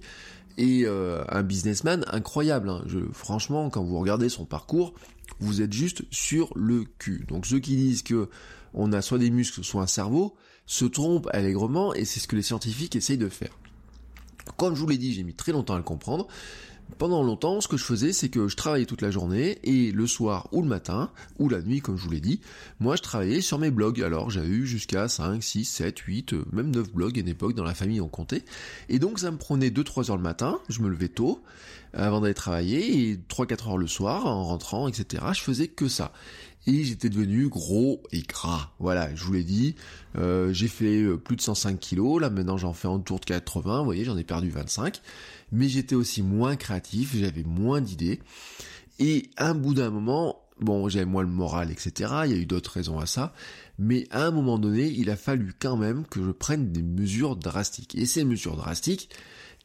et 0.59 0.83
euh, 0.85 1.25
un 1.29 1.43
businessman 1.43 2.05
incroyable. 2.09 2.69
Hein. 2.69 2.85
Franchement, 3.13 3.71
quand 3.71 3.85
vous 3.85 3.99
regardez 3.99 4.29
son 4.29 4.45
parcours, 4.45 4.95
vous 5.41 5.63
êtes 5.63 5.73
juste 5.73 6.03
sur 6.11 6.53
le 6.57 6.85
cul. 6.99 7.25
Donc 7.29 7.47
ceux 7.47 7.59
qui 7.59 7.77
disent 7.77 8.03
que 8.03 8.29
on 8.75 8.93
a 8.93 9.03
soit 9.03 9.19
des 9.19 9.31
muscles, 9.31 9.65
soit 9.65 9.83
un 9.83 9.87
cerveau, 9.87 10.37
se 10.67 10.85
trompent 10.85 11.29
allègrement 11.33 11.95
et 11.95 12.05
c'est 12.05 12.21
ce 12.21 12.29
que 12.29 12.37
les 12.37 12.43
scientifiques 12.43 12.97
essayent 12.97 13.19
de 13.19 13.29
faire. 13.29 13.57
Comme 14.57 14.75
je 14.75 14.81
vous 14.81 14.87
l'ai 14.87 14.99
dit, 14.99 15.13
j'ai 15.13 15.23
mis 15.23 15.35
très 15.35 15.53
longtemps 15.53 15.75
à 15.75 15.79
le 15.79 15.83
comprendre 15.83 16.29
pendant 16.99 17.23
longtemps, 17.23 17.61
ce 17.61 17.69
que 17.69 17.77
je 17.77 17.85
faisais, 17.85 18.13
c'est 18.13 18.29
que 18.29 18.49
je 18.49 18.57
travaillais 18.57 18.87
toute 18.87 19.03
la 19.03 19.11
journée 19.11 19.59
et 19.65 19.93
le 19.93 20.07
soir 20.07 20.49
ou 20.53 20.63
le 20.63 20.69
matin, 20.69 21.11
ou 21.39 21.49
la 21.49 21.61
nuit, 21.61 21.81
comme 21.81 21.97
je 21.97 22.03
vous 22.03 22.11
l'ai 22.11 22.21
dit, 22.21 22.41
moi 22.81 22.97
je 22.97 23.03
travaillais 23.03 23.41
sur 23.41 23.59
mes 23.59 23.71
blogs. 23.71 24.03
Alors 24.03 24.31
j'ai 24.31 24.45
eu 24.45 24.67
jusqu'à 24.67 25.09
5, 25.09 25.43
6, 25.43 25.65
7, 25.65 25.99
8, 25.99 26.35
même 26.53 26.71
9 26.71 26.93
blogs 26.93 27.19
à 27.19 27.21
une 27.21 27.29
époque 27.29 27.55
dans 27.55 27.65
la 27.65 27.75
famille 27.75 28.01
on 28.01 28.09
comptait. 28.09 28.45
Et 28.89 28.99
donc 28.99 29.19
ça 29.19 29.31
me 29.31 29.37
prenait 29.37 29.69
2-3 29.71 30.11
heures 30.11 30.17
le 30.17 30.23
matin, 30.23 30.59
je 30.69 30.81
me 30.81 30.89
levais 30.89 31.09
tôt, 31.09 31.43
avant 31.93 32.21
d'aller 32.21 32.35
travailler, 32.35 33.11
et 33.11 33.17
3-4 33.17 33.69
heures 33.69 33.79
le 33.79 33.87
soir, 33.87 34.27
en 34.27 34.45
rentrant, 34.45 34.89
etc. 34.89 35.25
Je 35.35 35.41
faisais 35.41 35.69
que 35.69 35.89
ça 35.89 36.13
et 36.67 36.85
j'étais 36.85 37.09
devenu 37.09 37.49
gros 37.49 38.03
et 38.13 38.23
gras. 38.23 38.73
Voilà, 38.79 39.15
je 39.15 39.25
vous 39.25 39.33
l'ai 39.33 39.45
dit, 39.45 39.77
euh, 40.17 40.53
j'ai 40.53 40.69
fait 40.69 41.03
euh, 41.03 41.17
plus 41.17 41.37
de 41.37 41.41
105 41.41 41.79
kilos, 41.79 42.21
là 42.21 42.31
maintenant 42.31 42.57
j'en 42.57 42.73
fais 42.73 42.89
autour 42.89 43.21
de 43.21 43.25
80, 43.25 43.79
vous 43.79 43.85
voyez, 43.85 44.05
j'en 44.05 44.17
ai 44.17 44.25
perdu 44.25 44.51
25 44.51 45.01
mais 45.53 45.69
j'étais 45.69 45.95
aussi 45.95 46.23
moins 46.23 46.57
créatif, 46.57 47.17
j'avais 47.17 47.45
moins 47.45 47.81
d'idées. 47.81 48.21
Et 48.99 49.31
un 49.37 49.55
bout 49.55 49.75
d'un 49.75 49.91
moment, 49.91 50.43
bon, 50.61 50.89
j'avais 50.89 51.05
moins 51.05 51.23
le 51.23 51.29
moral, 51.29 51.71
etc. 51.71 52.13
Il 52.25 52.31
y 52.31 52.35
a 52.35 52.39
eu 52.39 52.47
d'autres 52.47 52.73
raisons 52.73 52.99
à 52.99 53.07
ça. 53.07 53.33
Mais 53.79 54.07
à 54.11 54.25
un 54.25 54.31
moment 54.31 54.59
donné, 54.59 54.87
il 54.87 55.11
a 55.11 55.17
fallu 55.17 55.53
quand 55.59 55.77
même 55.77 56.07
que 56.07 56.23
je 56.23 56.31
prenne 56.31 56.73
des 56.73 56.83
mesures 56.83 57.37
drastiques. 57.37 57.95
Et 57.95 58.07
ces 58.07 58.25
mesures 58.25 58.57
drastiques, 58.57 59.11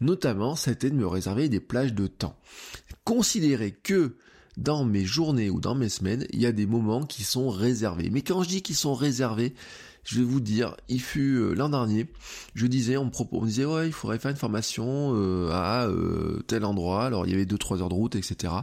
notamment, 0.01 0.55
c'était 0.55 0.89
de 0.89 0.95
me 0.95 1.07
réserver 1.07 1.49
des 1.49 1.61
plages 1.61 1.93
de 1.93 2.07
temps. 2.07 2.37
Considérez 3.03 3.71
que 3.71 4.17
dans 4.57 4.83
mes 4.83 5.05
journées 5.05 5.49
ou 5.49 5.59
dans 5.59 5.75
mes 5.75 5.89
semaines, 5.89 6.25
il 6.31 6.41
y 6.41 6.45
a 6.45 6.51
des 6.51 6.65
moments 6.65 7.05
qui 7.05 7.23
sont 7.23 7.49
réservés. 7.49 8.09
Mais 8.11 8.21
quand 8.21 8.43
je 8.43 8.49
dis 8.49 8.61
qu'ils 8.61 8.75
sont 8.75 8.93
réservés, 8.93 9.53
je 10.03 10.17
vais 10.17 10.23
vous 10.23 10.39
dire, 10.39 10.75
il 10.89 11.01
fut 11.01 11.35
euh, 11.35 11.53
l'an 11.53 11.69
dernier, 11.69 12.07
je 12.55 12.67
disais, 12.67 12.97
on 12.97 13.05
me, 13.05 13.11
propos, 13.11 13.39
on 13.41 13.45
disait, 13.45 13.65
ouais, 13.65 13.87
il 13.87 13.93
faudrait 13.93 14.19
faire 14.19 14.31
une 14.31 14.37
formation 14.37 15.13
euh, 15.15 15.51
à 15.51 15.87
euh, 15.87 16.41
tel 16.47 16.65
endroit, 16.65 17.05
alors 17.05 17.25
il 17.27 17.31
y 17.31 17.35
avait 17.35 17.45
2-3 17.45 17.81
heures 17.81 17.89
de 17.89 17.93
route, 17.93 18.15
etc. 18.15 18.53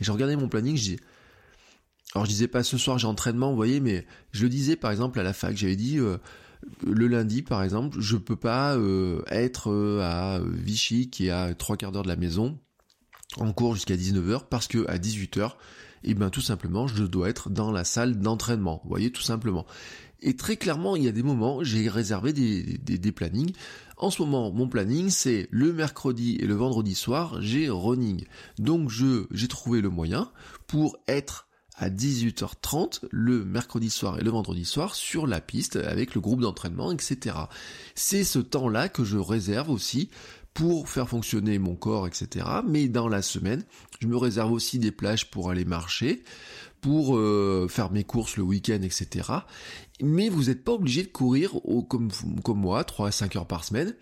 Et 0.00 0.04
j'ai 0.04 0.12
regardé 0.12 0.36
mon 0.36 0.48
planning, 0.48 0.76
je 0.76 0.82
dis, 0.82 0.96
alors 2.14 2.26
je 2.26 2.30
disais 2.30 2.48
pas 2.48 2.62
ce 2.62 2.76
soir 2.76 2.98
j'ai 2.98 3.06
entraînement, 3.06 3.50
vous 3.50 3.56
voyez, 3.56 3.80
mais 3.80 4.06
je 4.32 4.42
le 4.42 4.50
disais 4.50 4.76
par 4.76 4.90
exemple 4.90 5.18
à 5.18 5.22
la 5.22 5.32
fac, 5.32 5.56
j'avais 5.56 5.76
dit 5.76 5.96
le 5.96 7.06
lundi 7.06 7.40
par 7.40 7.62
exemple, 7.62 7.98
je 8.00 8.18
peux 8.18 8.36
pas 8.36 8.76
être 9.28 9.72
à 10.02 10.40
Vichy 10.44 11.08
qui 11.08 11.28
est 11.28 11.30
à 11.30 11.54
trois 11.54 11.78
quarts 11.78 11.90
d'heure 11.90 12.02
de 12.02 12.08
la 12.08 12.16
maison 12.16 12.58
en 13.38 13.52
cours 13.52 13.74
jusqu'à 13.74 13.96
19h 13.96 14.42
parce 14.48 14.66
que 14.66 14.86
à 14.88 14.98
18h, 14.98 15.52
et 16.04 16.10
eh 16.10 16.14
ben 16.14 16.30
tout 16.30 16.40
simplement 16.40 16.86
je 16.86 17.04
dois 17.04 17.28
être 17.28 17.48
dans 17.48 17.70
la 17.70 17.84
salle 17.84 18.18
d'entraînement. 18.18 18.80
Vous 18.84 18.90
voyez 18.90 19.12
tout 19.12 19.22
simplement. 19.22 19.66
Et 20.20 20.36
très 20.36 20.56
clairement, 20.56 20.94
il 20.94 21.02
y 21.02 21.08
a 21.08 21.12
des 21.12 21.24
moments, 21.24 21.64
j'ai 21.64 21.88
réservé 21.88 22.32
des, 22.32 22.78
des, 22.78 22.96
des, 22.96 23.12
plannings. 23.12 23.52
En 23.96 24.10
ce 24.10 24.22
moment, 24.22 24.52
mon 24.52 24.68
planning, 24.68 25.10
c'est 25.10 25.48
le 25.50 25.72
mercredi 25.72 26.36
et 26.40 26.46
le 26.46 26.54
vendredi 26.54 26.94
soir, 26.94 27.42
j'ai 27.42 27.68
running. 27.68 28.24
Donc 28.58 28.88
je 28.88 29.26
j'ai 29.32 29.48
trouvé 29.48 29.80
le 29.80 29.90
moyen 29.90 30.30
pour 30.68 30.96
être 31.08 31.48
à 31.74 31.90
18h30 31.90 33.00
le 33.10 33.44
mercredi 33.44 33.90
soir 33.90 34.18
et 34.18 34.22
le 34.22 34.30
vendredi 34.30 34.64
soir 34.64 34.94
sur 34.94 35.26
la 35.26 35.40
piste 35.40 35.76
avec 35.76 36.14
le 36.14 36.20
groupe 36.20 36.40
d'entraînement, 36.40 36.92
etc. 36.92 37.36
C'est 37.94 38.24
ce 38.24 38.38
temps-là 38.38 38.88
que 38.88 39.04
je 39.04 39.18
réserve 39.18 39.70
aussi 39.70 40.10
pour 40.54 40.88
faire 40.88 41.08
fonctionner 41.08 41.58
mon 41.58 41.74
corps, 41.74 42.06
etc. 42.06 42.46
Mais 42.66 42.88
dans 42.88 43.08
la 43.08 43.22
semaine, 43.22 43.64
je 44.00 44.06
me 44.06 44.16
réserve 44.16 44.52
aussi 44.52 44.78
des 44.78 44.92
plages 44.92 45.30
pour 45.30 45.50
aller 45.50 45.64
marcher, 45.64 46.22
pour 46.80 47.16
euh, 47.16 47.68
faire 47.68 47.90
mes 47.90 48.04
courses 48.04 48.36
le 48.36 48.42
week-end, 48.42 48.80
etc. 48.82 49.30
Mais 50.00 50.28
vous 50.28 50.44
n'êtes 50.44 50.64
pas 50.64 50.72
obligé 50.72 51.02
de 51.02 51.08
courir 51.08 51.56
au, 51.66 51.82
comme, 51.82 52.10
comme 52.44 52.58
moi, 52.58 52.84
3 52.84 53.08
à 53.08 53.12
5 53.12 53.36
heures 53.36 53.46
par 53.46 53.64
semaine. 53.64 53.94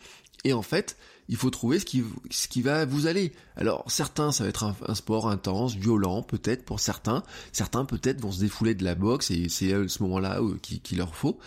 Et 0.45 0.53
en 0.53 0.63
fait, 0.63 0.97
il 1.29 1.37
faut 1.37 1.51
trouver 1.51 1.79
ce 1.79 1.85
qui, 1.85 2.03
ce 2.31 2.49
qui 2.49 2.63
va 2.63 2.87
vous 2.87 3.07
aller. 3.07 3.33
Alors 3.55 3.85
certains, 3.89 4.33
ça 4.33 4.45
va 4.45 4.51
être 4.51 4.65
un, 4.65 4.95
sport 4.95 5.29
intense, 5.29 5.77
violent, 5.77 6.23
peut-être 6.23 6.65
pour 6.65 6.81
certains. 6.81 7.23
Certains 7.53 7.85
peut-être 7.85 8.21
vont 8.21 8.33
se 8.33 8.41
défouler 8.41 8.75
de 8.75 8.83
la 8.85 8.97
boxe 8.97 9.31
et 9.31 9.49
c'est 9.49 9.87
ce 9.87 10.03
moment-là 10.03 10.41
euh, 10.41 10.57
qu'il 10.59 10.99
leur 10.99 11.15
faut. 11.15 11.39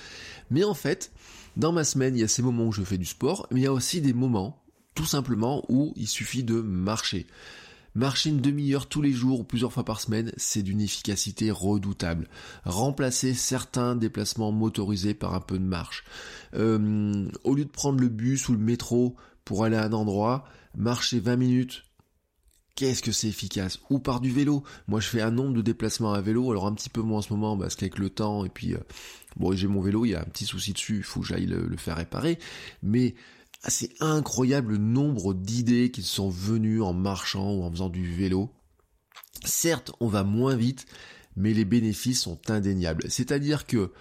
Mais 0.51 0.63
en 0.63 0.73
fait, 0.73 1.11
dans 1.57 1.73
ma 1.73 1.83
semaine, 1.83 2.15
il 2.15 2.21
y 2.21 2.23
a 2.23 2.27
ces 2.27 2.41
moments 2.41 2.67
où 2.67 2.71
je 2.71 2.83
fais 2.83 2.97
du 2.97 3.05
sport, 3.05 3.47
mais 3.51 3.61
il 3.61 3.63
y 3.63 3.67
a 3.67 3.73
aussi 3.73 3.99
des 3.99 4.13
moments 4.13 4.62
tout 4.95 5.05
simplement 5.05 5.63
où 5.69 5.93
il 5.95 6.07
suffit 6.07 6.43
de 6.43 6.61
marcher. 6.61 7.27
Marcher 7.95 8.31
une 8.31 8.41
demi-heure 8.41 8.87
tous 8.87 9.03
les 9.03 9.11
jours 9.11 9.41
ou 9.41 9.43
plusieurs 9.43 9.71
fois 9.71 9.85
par 9.85 9.99
semaine, 9.99 10.31
c'est 10.35 10.63
d'une 10.63 10.81
efficacité 10.81 11.51
redoutable. 11.51 12.27
Remplacer 12.65 13.35
certains 13.35 13.95
déplacements 13.95 14.51
motorisés 14.51 15.13
par 15.13 15.35
un 15.35 15.39
peu 15.39 15.59
de 15.59 15.63
marche. 15.63 16.03
Euh, 16.55 17.27
au 17.43 17.53
lieu 17.53 17.65
de 17.65 17.69
prendre 17.69 17.99
le 17.99 18.09
bus 18.09 18.49
ou 18.49 18.53
le 18.53 18.59
métro 18.59 19.15
pour 19.45 19.63
aller 19.63 19.75
à 19.75 19.83
un 19.83 19.93
endroit, 19.93 20.45
marcher 20.75 21.19
20 21.19 21.35
minutes, 21.35 21.83
qu'est-ce 22.75 23.03
que 23.03 23.11
c'est 23.11 23.27
efficace? 23.27 23.79
Ou 23.91 23.99
par 23.99 24.21
du 24.21 24.31
vélo. 24.31 24.63
Moi 24.87 24.99
je 24.99 25.07
fais 25.07 25.21
un 25.21 25.29
nombre 25.29 25.53
de 25.53 25.61
déplacements 25.61 26.13
à 26.13 26.21
vélo, 26.21 26.49
alors 26.49 26.65
un 26.65 26.73
petit 26.73 26.89
peu 26.89 27.01
moins 27.01 27.19
en 27.19 27.21
ce 27.21 27.31
moment 27.31 27.55
parce 27.55 27.75
qu'avec 27.75 27.99
le 27.99 28.09
temps 28.09 28.43
et 28.43 28.49
puis 28.49 28.73
euh, 28.73 28.79
bon 29.35 29.55
j'ai 29.55 29.67
mon 29.67 29.81
vélo, 29.81 30.05
il 30.05 30.09
y 30.09 30.15
a 30.15 30.21
un 30.21 30.25
petit 30.25 30.45
souci 30.45 30.73
dessus, 30.73 30.97
il 30.97 31.03
faut 31.03 31.19
que 31.19 31.27
j'aille 31.27 31.45
le, 31.45 31.67
le, 31.67 31.77
faire 31.77 31.97
réparer. 31.97 32.39
Mais 32.81 33.13
c'est 33.67 33.91
incroyable 34.01 34.73
le 34.73 34.77
nombre 34.77 35.33
d'idées 35.33 35.91
qui 35.91 36.03
sont 36.03 36.29
venues 36.29 36.81
en 36.81 36.93
marchant 36.93 37.53
ou 37.53 37.63
en 37.63 37.71
faisant 37.71 37.89
du 37.89 38.11
vélo. 38.11 38.49
Certes, 39.45 39.91
on 39.99 40.07
va 40.07 40.23
moins 40.23 40.55
vite, 40.55 40.85
mais 41.35 41.53
les 41.53 41.65
bénéfices 41.65 42.21
sont 42.21 42.39
indéniables. 42.49 43.09
C'est-à-dire 43.09 43.65
que 43.65 43.91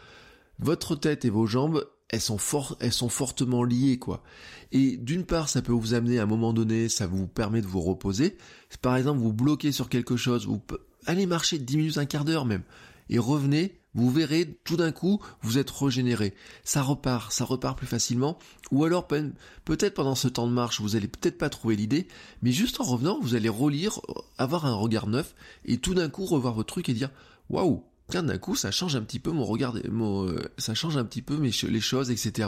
votre 0.59 0.97
tête 0.97 1.25
et 1.25 1.31
vos 1.31 1.47
jambes, 1.47 1.87
elles 2.09 2.21
sont, 2.21 2.39
elles 2.81 2.93
sont 2.93 3.09
fortement 3.09 3.65
liées, 3.65 3.99
quoi. 3.99 4.23
Et 4.71 4.97
d'une 4.97 5.25
part, 5.25 5.49
ça 5.49 5.63
peut 5.63 5.73
vous 5.73 5.95
amener 5.95 6.19
à 6.19 6.25
un 6.25 6.27
moment 6.27 6.53
donné, 6.53 6.89
ça 6.89 7.07
vous 7.07 7.27
permet 7.27 7.63
de 7.63 7.67
vous 7.67 7.81
reposer. 7.81 8.37
Par 8.81 8.97
exemple, 8.97 9.21
vous 9.21 9.33
bloquez 9.33 9.73
sur 9.73 9.89
quelque 9.89 10.17
chose, 10.17 10.47
vous 10.47 10.61
allez 11.07 11.27
marcher 11.27 11.59
10 11.59 11.77
minutes, 11.77 11.99
un 11.99 12.05
quart 12.05 12.25
d'heure 12.25 12.45
même, 12.45 12.63
et 13.09 13.19
revenez, 13.19 13.82
vous 13.95 14.11
verrez 14.11 14.59
tout 14.65 14.77
d'un 14.77 14.93
coup 14.93 15.21
vous 15.43 15.59
êtes 15.59 15.71
régénéré. 15.71 16.35
Ça 16.65 16.83
repart, 16.83 17.33
ça 17.33 17.45
repart 17.45 17.77
plus 17.77 17.87
facilement. 17.87 18.39
Ou 18.71 18.85
alors 18.85 19.07
peut-être 19.07 19.95
pendant 19.95 20.15
ce 20.15 20.29
temps 20.29 20.47
de 20.47 20.53
marche 20.53 20.81
vous 20.81 20.97
allez 20.97 21.09
peut-être 21.09 21.39
pas 21.39 21.51
trouver 21.51 21.77
l'idée, 21.77 22.09
mais 22.43 22.53
juste 22.53 22.81
en 22.81 22.85
revenant 22.85 23.19
vous 23.21 23.35
allez 23.35 23.49
relire, 23.49 24.01
avoir 24.39 24.67
un 24.67 24.75
regard 24.75 25.07
neuf 25.07 25.35
et 25.65 25.79
tout 25.79 25.95
d'un 25.95 26.09
coup 26.09 26.25
revoir 26.25 26.55
votre 26.55 26.69
truc 26.69 26.89
et 26.89 26.95
dire 26.95 27.11
waouh. 27.49 27.85
D'un 28.21 28.37
coup, 28.37 28.55
ça 28.55 28.71
change 28.71 28.95
un 28.95 29.01
petit 29.01 29.19
peu 29.19 29.31
mon 29.31 29.45
regard, 29.47 29.75
mon, 29.91 30.29
euh, 30.29 30.39
ça 30.59 30.75
change 30.75 30.99
un 30.99 31.05
petit 31.05 31.23
peu 31.23 31.41
les 31.41 31.81
choses, 31.81 32.11
etc. 32.11 32.47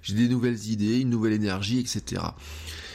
J'ai 0.00 0.14
des 0.14 0.26
nouvelles 0.26 0.70
idées, 0.70 1.00
une 1.00 1.10
nouvelle 1.10 1.34
énergie, 1.34 1.78
etc. 1.78 2.22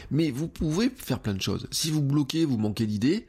Mais 0.09 0.31
vous 0.31 0.47
pouvez 0.47 0.89
faire 0.89 1.19
plein 1.19 1.35
de 1.35 1.41
choses. 1.41 1.67
Si 1.69 1.91
vous 1.91 2.01
bloquez, 2.01 2.43
vous 2.43 2.57
manquez 2.57 2.87
d'idées, 2.87 3.27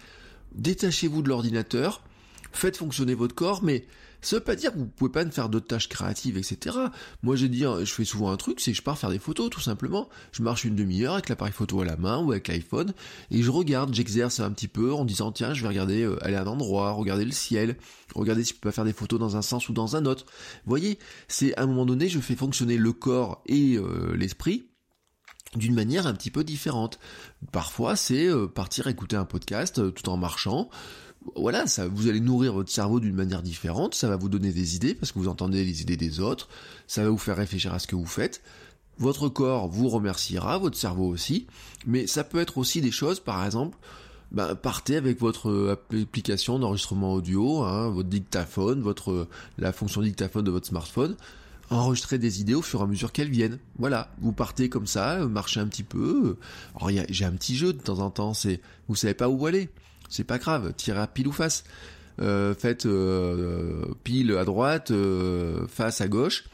détachez-vous 0.55 1.21
de 1.21 1.29
l'ordinateur, 1.29 2.03
faites 2.53 2.79
fonctionner 2.79 3.13
votre 3.13 3.35
corps, 3.35 3.63
mais 3.63 3.85
ça 4.21 4.37
veut 4.37 4.43
pas 4.43 4.57
dire 4.57 4.73
que 4.73 4.79
vous 4.79 4.87
pouvez 4.87 5.11
pas 5.11 5.25
faire 5.31 5.49
d'autres 5.49 5.67
tâches 5.67 5.89
créatives, 5.89 6.37
etc. 6.37 6.77
Moi, 7.23 7.37
j'ai 7.37 7.49
dit, 7.49 7.63
je 7.63 7.93
fais 7.93 8.05
souvent 8.05 8.31
un 8.31 8.37
truc, 8.37 8.61
c'est 8.61 8.73
que 8.73 8.77
je 8.77 8.83
pars 8.83 8.99
faire 8.99 9.11
des 9.11 9.19
photos, 9.19 9.51
tout 9.51 9.61
simplement. 9.61 10.09
Je 10.33 10.43
marche 10.43 10.65
une 10.65 10.75
demi-heure 10.75 11.15
avec 11.15 11.29
l'appareil 11.29 11.53
photo 11.53 11.81
à 11.81 11.85
la 11.85 11.97
main 11.97 12.19
ou 12.19 12.33
avec 12.33 12.49
l'iPhone, 12.49 12.93
et 13.31 13.43
je 13.43 13.51
regarde, 13.51 13.95
j'exerce 13.95 14.41
un 14.41 14.51
petit 14.51 14.69
peu 14.69 14.93
en 14.93 15.05
disant, 15.05 15.33
tiens, 15.33 15.55
je 15.55 15.63
vais 15.63 15.69
regarder, 15.69 16.03
euh, 16.03 16.25
aller 16.25 16.37
à 16.37 16.43
un 16.43 16.47
endroit, 16.47 16.93
regarder 16.93 17.25
le 17.25 17.33
ciel, 17.33 17.77
regarder 18.15 18.45
si 18.45 18.51
je 18.51 18.55
peux 18.55 18.69
pas 18.69 18.73
faire 18.73 18.85
des 18.85 18.93
photos 18.93 19.21
dans 19.21 19.37
un 19.37 19.43
sens 19.43 19.69
ou 19.69 19.73
dans 19.73 19.97
un 19.97 20.05
autre. 20.05 20.25
Vous 20.65 20.71
voyez, 20.71 20.99
c'est 21.29 21.57
à 21.57 21.63
un 21.63 21.67
moment 21.67 21.87
donné, 21.87 22.09
je 22.09 22.19
fais 22.21 22.37
fonctionner 22.37 22.77
le 22.77 22.93
corps 22.93 23.43
et 23.47 23.77
euh, 23.77 24.17
l'esprit 24.17 24.69
d'une 25.57 25.75
manière 25.75 26.07
un 26.07 26.13
petit 26.13 26.31
peu 26.31 26.45
différente. 26.45 26.99
Parfois, 27.53 27.97
c'est 27.97 28.27
euh, 28.27 28.47
partir 28.47 28.87
écouter 28.87 29.17
un 29.17 29.25
podcast 29.25 29.95
tout 29.95 30.09
en 30.11 30.17
marchant 30.17 30.69
voilà, 31.37 31.67
ça, 31.67 31.89
vous 31.89 32.09
allez 32.09 32.21
nourrir 32.21 32.53
votre 32.53 32.71
cerveau 32.71 33.01
d'une 33.01 33.15
manière 33.15 33.43
différente, 33.43 33.95
ça 33.95 34.09
va 34.09 34.17
vous 34.17 34.29
donner 34.29 34.53
des 34.53 34.77
idées 34.77 34.95
parce 34.95 35.13
que 35.13 35.19
vous 35.19 35.29
entendez 35.29 35.65
les 35.65 35.83
idées 35.83 35.97
des 35.97 36.21
autres, 36.21 36.49
ça 36.87 37.03
va 37.03 37.11
vous 37.11 37.19
faire 37.19 37.37
réfléchir 37.37 37.73
à 37.73 37.79
ce 37.79 37.87
que 37.87 37.97
vous 37.97 38.07
faites. 38.07 38.43
Votre 38.99 39.29
corps 39.29 39.69
vous 39.69 39.89
remerciera, 39.89 40.59
votre 40.59 40.77
cerveau 40.77 41.07
aussi, 41.07 41.47
mais 41.87 42.07
ça 42.07 42.25
peut 42.25 42.39
être 42.39 42.59
aussi 42.59 42.81
des 42.81 42.91
choses, 42.91 43.21
par 43.21 43.45
exemple, 43.45 43.79
bah, 44.33 44.55
partez 44.55 44.97
avec 44.97 45.21
votre 45.21 45.71
application 45.71 46.59
d'enregistrement 46.59 47.15
audio, 47.15 47.63
hein, 47.63 47.89
votre 47.89 48.09
dictaphone, 48.09 48.83
votre 48.83 49.29
la 49.57 49.73
fonction 49.73 50.03
dictaphone 50.03 50.45
de 50.45 50.51
votre 50.51 50.67
smartphone, 50.67 51.17
enregistrez 51.71 52.19
des 52.19 52.41
idées 52.41 52.55
au 52.55 52.63
fur 52.63 52.81
et 52.81 52.83
à 52.83 52.87
mesure 52.87 53.13
qu'elles 53.13 53.31
viennent. 53.31 53.59
Voilà, 53.79 54.11
vous 54.21 54.33
partez 54.33 54.69
comme 54.69 54.87
ça, 54.87 55.25
marchez 55.27 55.61
un 55.61 55.67
petit 55.67 55.83
peu. 55.83 56.37
Alors 56.77 56.91
j'ai 57.09 57.25
un 57.25 57.33
petit 57.33 57.57
jeu 57.57 57.73
de 57.73 57.81
temps 57.81 58.01
en 58.01 58.11
temps, 58.11 58.35
c'est 58.35 58.61
vous 58.89 58.97
savez 58.97 59.15
pas 59.15 59.29
où 59.29 59.47
aller 59.47 59.71
c'est 60.09 60.25
pas 60.25 60.39
grave, 60.39 60.73
tirez 60.77 61.01
à 61.01 61.07
pile 61.07 61.29
ou 61.29 61.33
face. 61.33 61.65
Euh, 62.21 62.55
faites 62.55 62.87
euh, 62.87 63.85
pile 64.03 64.33
à 64.33 64.45
droite, 64.45 64.91
euh, 64.91 65.67
face 65.69 66.01
à 66.01 66.09
gauche, 66.09 66.45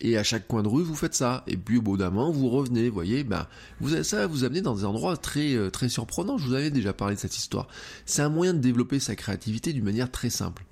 et 0.00 0.16
à 0.16 0.22
chaque 0.22 0.46
coin 0.46 0.62
de 0.62 0.68
rue 0.68 0.84
vous 0.84 0.94
faites 0.94 1.14
ça. 1.14 1.42
Et 1.48 1.56
puis 1.56 1.78
au 1.78 1.82
bout 1.82 1.96
d'un 1.96 2.10
moment 2.10 2.30
vous 2.30 2.48
revenez, 2.48 2.88
vous 2.88 2.94
voyez, 2.94 3.24
ben 3.24 3.48
vous 3.80 4.02
ça 4.04 4.18
va 4.18 4.26
vous 4.26 4.44
amener 4.44 4.60
dans 4.60 4.76
des 4.76 4.84
endroits 4.84 5.16
très 5.16 5.70
très 5.70 5.88
surprenants. 5.88 6.38
Je 6.38 6.46
vous 6.46 6.54
avais 6.54 6.70
déjà 6.70 6.92
parlé 6.92 7.16
de 7.16 7.20
cette 7.20 7.36
histoire. 7.36 7.66
C'est 8.06 8.22
un 8.22 8.28
moyen 8.28 8.54
de 8.54 8.60
développer 8.60 9.00
sa 9.00 9.16
créativité 9.16 9.72
d'une 9.72 9.84
manière 9.84 10.10
très 10.10 10.30
simple. 10.30 10.64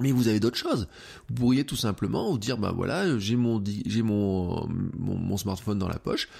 Mais 0.00 0.10
vous 0.10 0.28
avez 0.28 0.40
d'autres 0.40 0.56
choses. 0.56 0.88
Vous 1.28 1.34
pourriez 1.34 1.64
tout 1.64 1.76
simplement 1.76 2.30
vous 2.30 2.38
dire, 2.38 2.56
ben 2.56 2.72
voilà, 2.72 3.18
j'ai 3.18 3.36
mon 3.36 3.62
j'ai 3.62 4.00
mon, 4.00 4.66
mon 4.98 5.36
smartphone 5.36 5.78
dans 5.78 5.88
la 5.88 5.98
poche, 5.98 6.30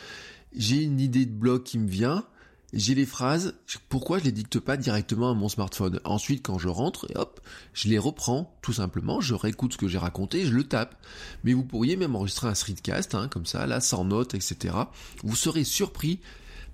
j'ai 0.56 0.82
une 0.82 0.98
idée 0.98 1.26
de 1.26 1.34
blog 1.34 1.62
qui 1.62 1.78
me 1.78 1.88
vient, 1.88 2.24
j'ai 2.72 2.94
les 2.94 3.04
phrases, 3.04 3.54
pourquoi 3.88 4.18
je 4.18 4.24
les 4.24 4.32
dicte 4.32 4.58
pas 4.58 4.78
directement 4.78 5.30
à 5.30 5.34
mon 5.34 5.48
smartphone? 5.48 6.00
Ensuite, 6.04 6.42
quand 6.44 6.58
je 6.58 6.68
rentre, 6.68 7.06
hop, 7.14 7.40
je 7.74 7.88
les 7.88 7.98
reprends, 7.98 8.56
tout 8.62 8.72
simplement, 8.72 9.20
je 9.20 9.34
réécoute 9.34 9.74
ce 9.74 9.78
que 9.78 9.88
j'ai 9.88 9.98
raconté, 9.98 10.46
je 10.46 10.52
le 10.52 10.64
tape. 10.64 10.96
Mais 11.44 11.52
vous 11.52 11.64
pourriez 11.64 11.96
même 11.96 12.16
enregistrer 12.16 12.48
un 12.48 12.54
streetcast, 12.54 13.14
hein, 13.14 13.28
comme 13.28 13.44
ça, 13.44 13.66
là, 13.66 13.80
sans 13.80 14.04
notes, 14.04 14.34
etc. 14.34 14.74
Vous 15.22 15.36
serez 15.36 15.64
surpris 15.64 16.20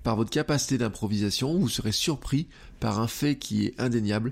par 0.03 0.15
votre 0.15 0.29
capacité 0.29 0.77
d'improvisation, 0.77 1.57
vous 1.57 1.67
serez 1.67 1.91
surpris 1.91 2.47
par 2.79 3.01
un 3.01 3.07
fait 3.07 3.37
qui 3.37 3.65
est 3.65 3.79
indéniable. 3.79 4.31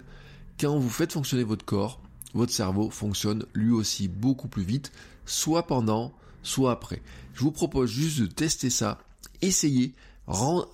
Quand 0.60 0.77
vous 0.80 0.89
faites 0.89 1.12
fonctionner 1.12 1.43
votre 1.43 1.65
corps, 1.65 2.01
votre 2.34 2.53
cerveau 2.53 2.89
fonctionne 2.89 3.45
lui 3.53 3.71
aussi 3.71 4.08
beaucoup 4.08 4.47
plus 4.47 4.63
vite, 4.63 4.93
soit 5.25 5.67
pendant, 5.67 6.13
soit 6.43 6.71
après. 6.71 7.01
Je 7.34 7.41
vous 7.41 7.51
propose 7.51 7.89
juste 7.89 8.21
de 8.21 8.25
tester 8.25 8.69
ça, 8.69 8.99
essayez, 9.41 9.93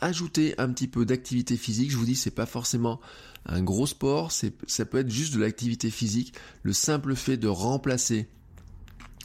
ajouter 0.02 0.56
un 0.58 0.70
petit 0.70 0.88
peu 0.88 1.06
d'activité 1.06 1.58
physique. 1.58 1.92
Je 1.92 1.98
vous 1.98 2.06
dis, 2.06 2.16
c'est 2.16 2.32
pas 2.32 2.46
forcément 2.46 3.00
un 3.46 3.62
gros 3.62 3.86
sport, 3.86 4.32
c'est, 4.32 4.54
ça 4.68 4.86
peut 4.86 5.00
être 5.00 5.10
juste 5.10 5.34
de 5.34 5.40
l'activité 5.40 5.90
physique. 5.90 6.34
Le 6.64 6.74
simple 6.74 7.16
fait 7.16 7.38
de 7.38 7.48
remplacer 7.48 8.28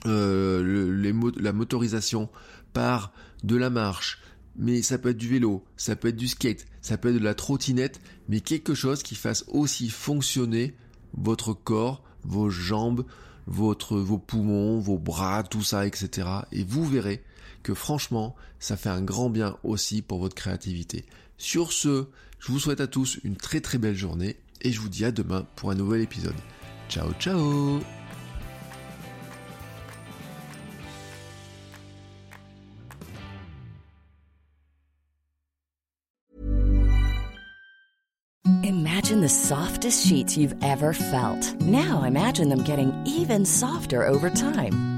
euh, 0.06 1.32
la 1.36 1.52
motorisation 1.52 2.28
par 2.72 3.12
de 3.44 3.56
la 3.56 3.70
marche, 3.70 4.20
mais 4.56 4.82
ça 4.82 4.98
peut 4.98 5.10
être 5.10 5.18
du 5.18 5.28
vélo, 5.28 5.64
ça 5.76 5.96
peut 5.96 6.08
être 6.08 6.16
du 6.16 6.28
skate, 6.28 6.66
ça 6.82 6.98
peut 6.98 7.08
être 7.10 7.14
de 7.14 7.24
la 7.24 7.34
trottinette, 7.34 8.00
mais 8.28 8.40
quelque 8.40 8.74
chose 8.74 9.02
qui 9.02 9.14
fasse 9.14 9.44
aussi 9.48 9.88
fonctionner 9.88 10.74
votre 11.16 11.52
corps, 11.54 12.02
vos 12.24 12.50
jambes, 12.50 13.04
votre, 13.46 13.96
vos 13.98 14.18
poumons, 14.18 14.78
vos 14.78 14.98
bras, 14.98 15.42
tout 15.42 15.62
ça, 15.62 15.86
etc. 15.86 16.28
Et 16.52 16.64
vous 16.64 16.84
verrez 16.84 17.22
que 17.62 17.74
franchement, 17.74 18.34
ça 18.58 18.76
fait 18.76 18.88
un 18.88 19.02
grand 19.02 19.30
bien 19.30 19.56
aussi 19.62 20.02
pour 20.02 20.18
votre 20.18 20.34
créativité. 20.34 21.04
Sur 21.36 21.72
ce, 21.72 22.06
je 22.38 22.52
vous 22.52 22.58
souhaite 22.58 22.80
à 22.80 22.86
tous 22.86 23.18
une 23.24 23.36
très 23.36 23.60
très 23.60 23.78
belle 23.78 23.96
journée 23.96 24.36
et 24.62 24.72
je 24.72 24.80
vous 24.80 24.88
dis 24.88 25.04
à 25.04 25.12
demain 25.12 25.46
pour 25.56 25.70
un 25.70 25.74
nouvel 25.74 26.00
épisode. 26.00 26.34
Ciao 26.88 27.12
ciao 27.18 27.80
Imagine 38.64 39.20
the 39.20 39.28
softest 39.28 40.06
sheets 40.06 40.36
you've 40.36 40.54
ever 40.62 40.92
felt. 40.92 41.54
Now 41.62 42.02
imagine 42.02 42.48
them 42.48 42.62
getting 42.62 42.92
even 43.06 43.44
softer 43.44 44.04
over 44.06 44.28
time. 44.28 44.97